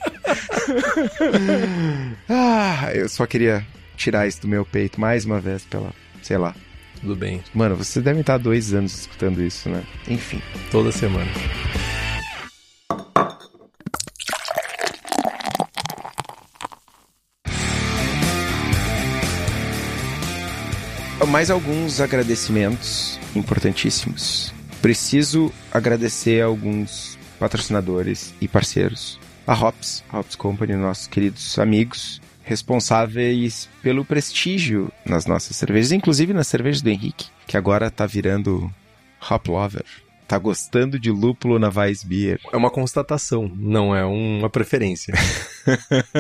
[2.30, 3.68] ah, eu só queria
[3.98, 6.56] tirar isso do meu peito mais uma vez pela, sei lá.
[7.02, 7.44] Tudo bem.
[7.54, 9.84] Mano, vocês devem estar dois anos escutando isso, né?
[10.08, 10.42] Enfim.
[10.72, 11.30] Toda semana.
[21.26, 24.54] Mais alguns agradecimentos importantíssimos.
[24.82, 29.20] Preciso agradecer a alguns patrocinadores e parceiros.
[29.46, 36.34] A Hops, a Hops Company, nossos queridos amigos, responsáveis pelo prestígio nas nossas cervejas, inclusive
[36.34, 38.72] nas cervejas do Henrique, que agora tá virando
[39.30, 39.86] Hop Lover.
[40.28, 42.40] Tá gostando de lúpulo na Weissbier.
[42.52, 45.14] É uma constatação, não é uma preferência.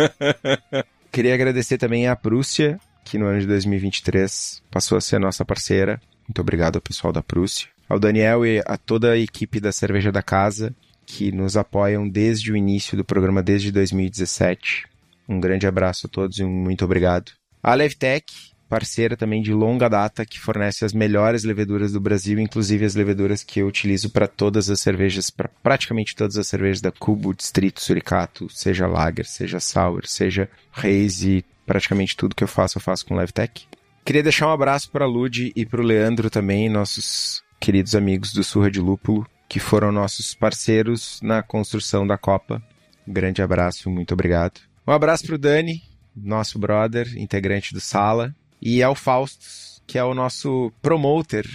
[1.11, 6.01] Queria agradecer também à Prússia, que no ano de 2023 passou a ser nossa parceira.
[6.27, 7.67] Muito obrigado ao pessoal da Prússia.
[7.87, 10.73] Ao Daniel e a toda a equipe da Cerveja da Casa,
[11.05, 14.85] que nos apoiam desde o início do programa, desde 2017.
[15.27, 17.31] Um grande abraço a todos e um muito obrigado.
[17.61, 18.25] A Levtech,
[18.67, 23.43] parceira também de longa data, que fornece as melhores leveduras do Brasil, inclusive as leveduras
[23.43, 27.81] que eu utilizo para todas as cervejas, para praticamente todas as cervejas da Cubo, Distrito,
[27.81, 33.05] Suricato, seja Lager, seja Sour, seja Reis e praticamente tudo que eu faço, eu faço
[33.05, 33.67] com LiveTech.
[34.05, 38.33] Queria deixar um abraço para a Lud e para o Leandro também, nossos queridos amigos
[38.33, 42.61] do Surra de Lúpulo, que foram nossos parceiros na construção da Copa.
[43.07, 44.59] Um grande abraço, muito obrigado.
[44.85, 45.81] Um abraço para o Dani,
[46.15, 51.49] nosso brother, integrante do Sala, e ao Faustus, que é o nosso promoter.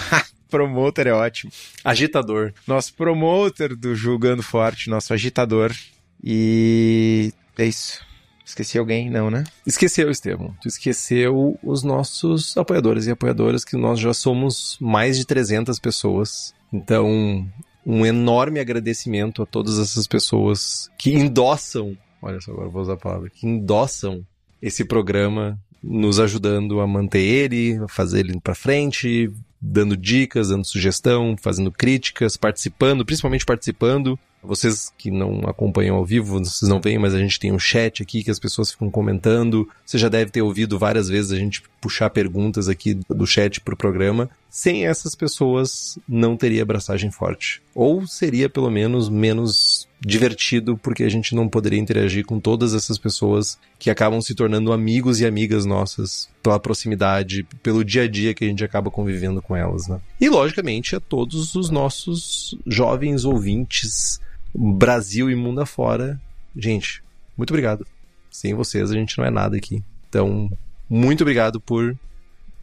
[0.50, 1.52] promoter é ótimo.
[1.84, 2.52] Agitador.
[2.66, 5.74] Nosso promoter do Julgando Forte, nosso agitador.
[6.22, 8.04] E é isso.
[8.50, 9.08] Esqueci alguém?
[9.08, 9.44] Não, né?
[9.64, 10.54] Esqueceu, Estevam.
[10.60, 16.52] Tu esqueceu os nossos apoiadores e apoiadoras, que nós já somos mais de 300 pessoas.
[16.72, 17.48] Então,
[17.86, 22.98] um enorme agradecimento a todas essas pessoas que endossam, olha só, agora vou usar a
[22.98, 24.26] palavra, que endossam
[24.60, 30.66] esse programa, nos ajudando a manter ele, a fazer ele para frente, dando dicas, dando
[30.66, 34.18] sugestão, fazendo críticas, participando, principalmente participando.
[34.42, 38.02] Vocês que não acompanham ao vivo, vocês não veem, mas a gente tem um chat
[38.02, 39.68] aqui que as pessoas ficam comentando.
[39.84, 43.76] Você já deve ter ouvido várias vezes a gente puxar perguntas aqui do chat pro
[43.76, 44.30] programa.
[44.48, 47.62] Sem essas pessoas, não teria abraçagem forte.
[47.74, 52.96] Ou seria pelo menos menos divertido, porque a gente não poderia interagir com todas essas
[52.96, 58.32] pessoas que acabam se tornando amigos e amigas nossas pela proximidade, pelo dia a dia
[58.32, 60.00] que a gente acaba convivendo com elas, né?
[60.18, 64.18] E logicamente a todos os nossos jovens ouvintes
[64.54, 66.20] Brasil e mundo afora.
[66.56, 67.02] Gente,
[67.36, 67.86] muito obrigado.
[68.30, 69.82] Sem vocês a gente não é nada aqui.
[70.08, 70.50] Então,
[70.88, 71.96] muito obrigado por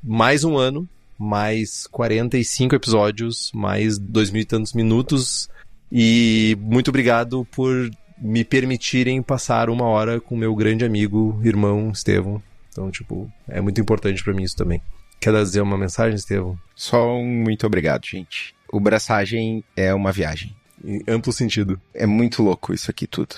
[0.03, 5.49] mais um ano, mais 45 episódios, mais dois mil e tantos minutos.
[5.91, 12.41] E muito obrigado por me permitirem passar uma hora com meu grande amigo, irmão Estevão.
[12.71, 14.81] Então, tipo, é muito importante para mim isso também.
[15.19, 16.59] Quer dizer uma mensagem, Estevão?
[16.75, 18.53] Só um muito obrigado, gente.
[18.71, 20.55] O Braçagem é uma viagem.
[20.83, 21.79] Em amplo sentido.
[21.93, 23.35] É muito louco isso aqui tudo.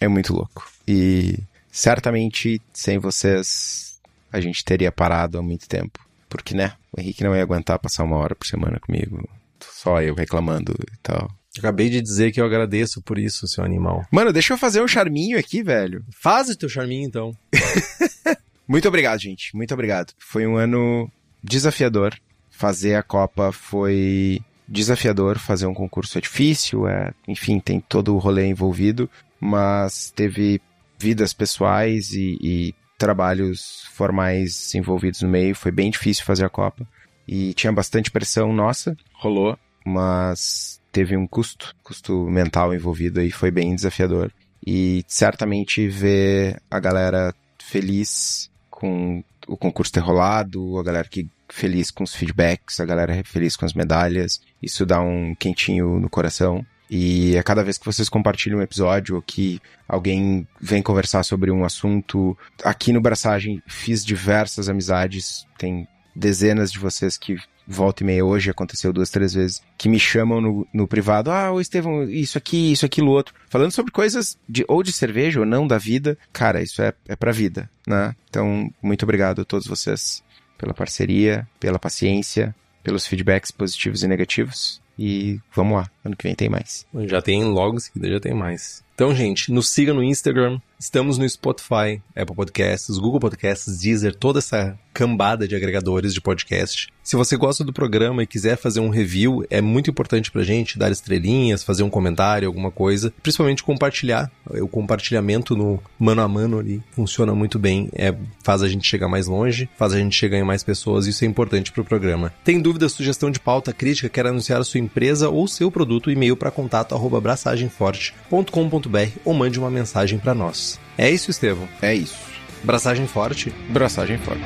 [0.00, 0.70] É muito louco.
[0.86, 1.38] E
[1.70, 4.00] certamente sem vocês
[4.32, 6.00] a gente teria parado há muito tempo.
[6.28, 6.72] Porque, né?
[6.90, 9.28] O Henrique não ia aguentar passar uma hora por semana comigo.
[9.60, 11.30] Só eu reclamando e tal.
[11.58, 14.06] Acabei de dizer que eu agradeço por isso, seu animal.
[14.10, 16.02] Mano, deixa eu fazer um charminho aqui, velho.
[16.10, 17.36] Faz o teu charminho, então.
[18.66, 19.54] Muito obrigado, gente.
[19.54, 20.14] Muito obrigado.
[20.18, 21.10] Foi um ano
[21.44, 22.18] desafiador.
[22.50, 24.40] Fazer a Copa foi
[24.72, 25.38] desafiador.
[25.38, 29.08] Fazer um concurso é difícil, é, enfim, tem todo o rolê envolvido,
[29.38, 30.60] mas teve
[30.98, 35.54] vidas pessoais e, e trabalhos formais envolvidos no meio.
[35.54, 36.86] Foi bem difícil fazer a Copa.
[37.28, 43.50] E tinha bastante pressão nossa, rolou, mas teve um custo, custo mental envolvido aí, foi
[43.50, 44.32] bem desafiador.
[44.64, 51.90] E certamente ver a galera feliz com o concurso ter rolado, a galera que feliz
[51.90, 56.64] com os feedbacks, a galera feliz com as medalhas, isso dá um quentinho no coração.
[56.90, 61.50] E a cada vez que vocês compartilham um episódio ou que alguém vem conversar sobre
[61.50, 65.86] um assunto, aqui no Braçagem fiz diversas amizades, tem
[66.16, 67.36] dezenas de vocês que
[67.66, 71.52] volta e meia hoje, aconteceu duas, três vezes, que me chamam no, no privado, ah,
[71.52, 73.34] ô Estevão, isso aqui, isso, aquilo, outro.
[73.48, 76.18] Falando sobre coisas de, ou de cerveja ou não da vida.
[76.32, 78.14] Cara, isso é, é pra vida, né?
[78.28, 80.22] Então, muito obrigado a todos vocês
[80.62, 82.54] pela parceria, pela paciência,
[82.84, 84.80] pelos feedbacks positivos e negativos.
[84.96, 86.86] E vamos lá, ano que vem tem mais.
[87.08, 88.84] Já tem logo em seguida, já tem mais.
[88.94, 94.38] Então, gente, nos siga no Instagram, estamos no Spotify, Apple Podcasts, Google Podcasts, Deezer, toda
[94.38, 96.88] essa cambada de agregadores de podcast.
[97.02, 100.78] Se você gosta do programa e quiser fazer um review, é muito importante pra gente
[100.78, 104.30] dar estrelinhas, fazer um comentário, alguma coisa, principalmente compartilhar.
[104.46, 108.14] O compartilhamento no mano a mano ali funciona muito bem, é,
[108.44, 111.26] faz a gente chegar mais longe, faz a gente chegar em mais pessoas, isso é
[111.26, 112.30] importante pro programa.
[112.44, 116.36] Tem dúvida, sugestão de pauta, crítica, quer anunciar a sua empresa ou seu produto, e-mail
[116.36, 118.81] para contato@braçagemforte.com.br
[119.24, 120.78] ou mande uma mensagem para nós.
[120.96, 121.68] É isso, Estevão?
[121.80, 122.16] É isso.
[122.62, 123.50] Braçagem forte?
[123.70, 124.44] Braçagem forte.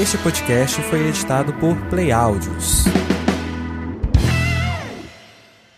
[0.00, 2.84] Este podcast foi editado por Play Áudios.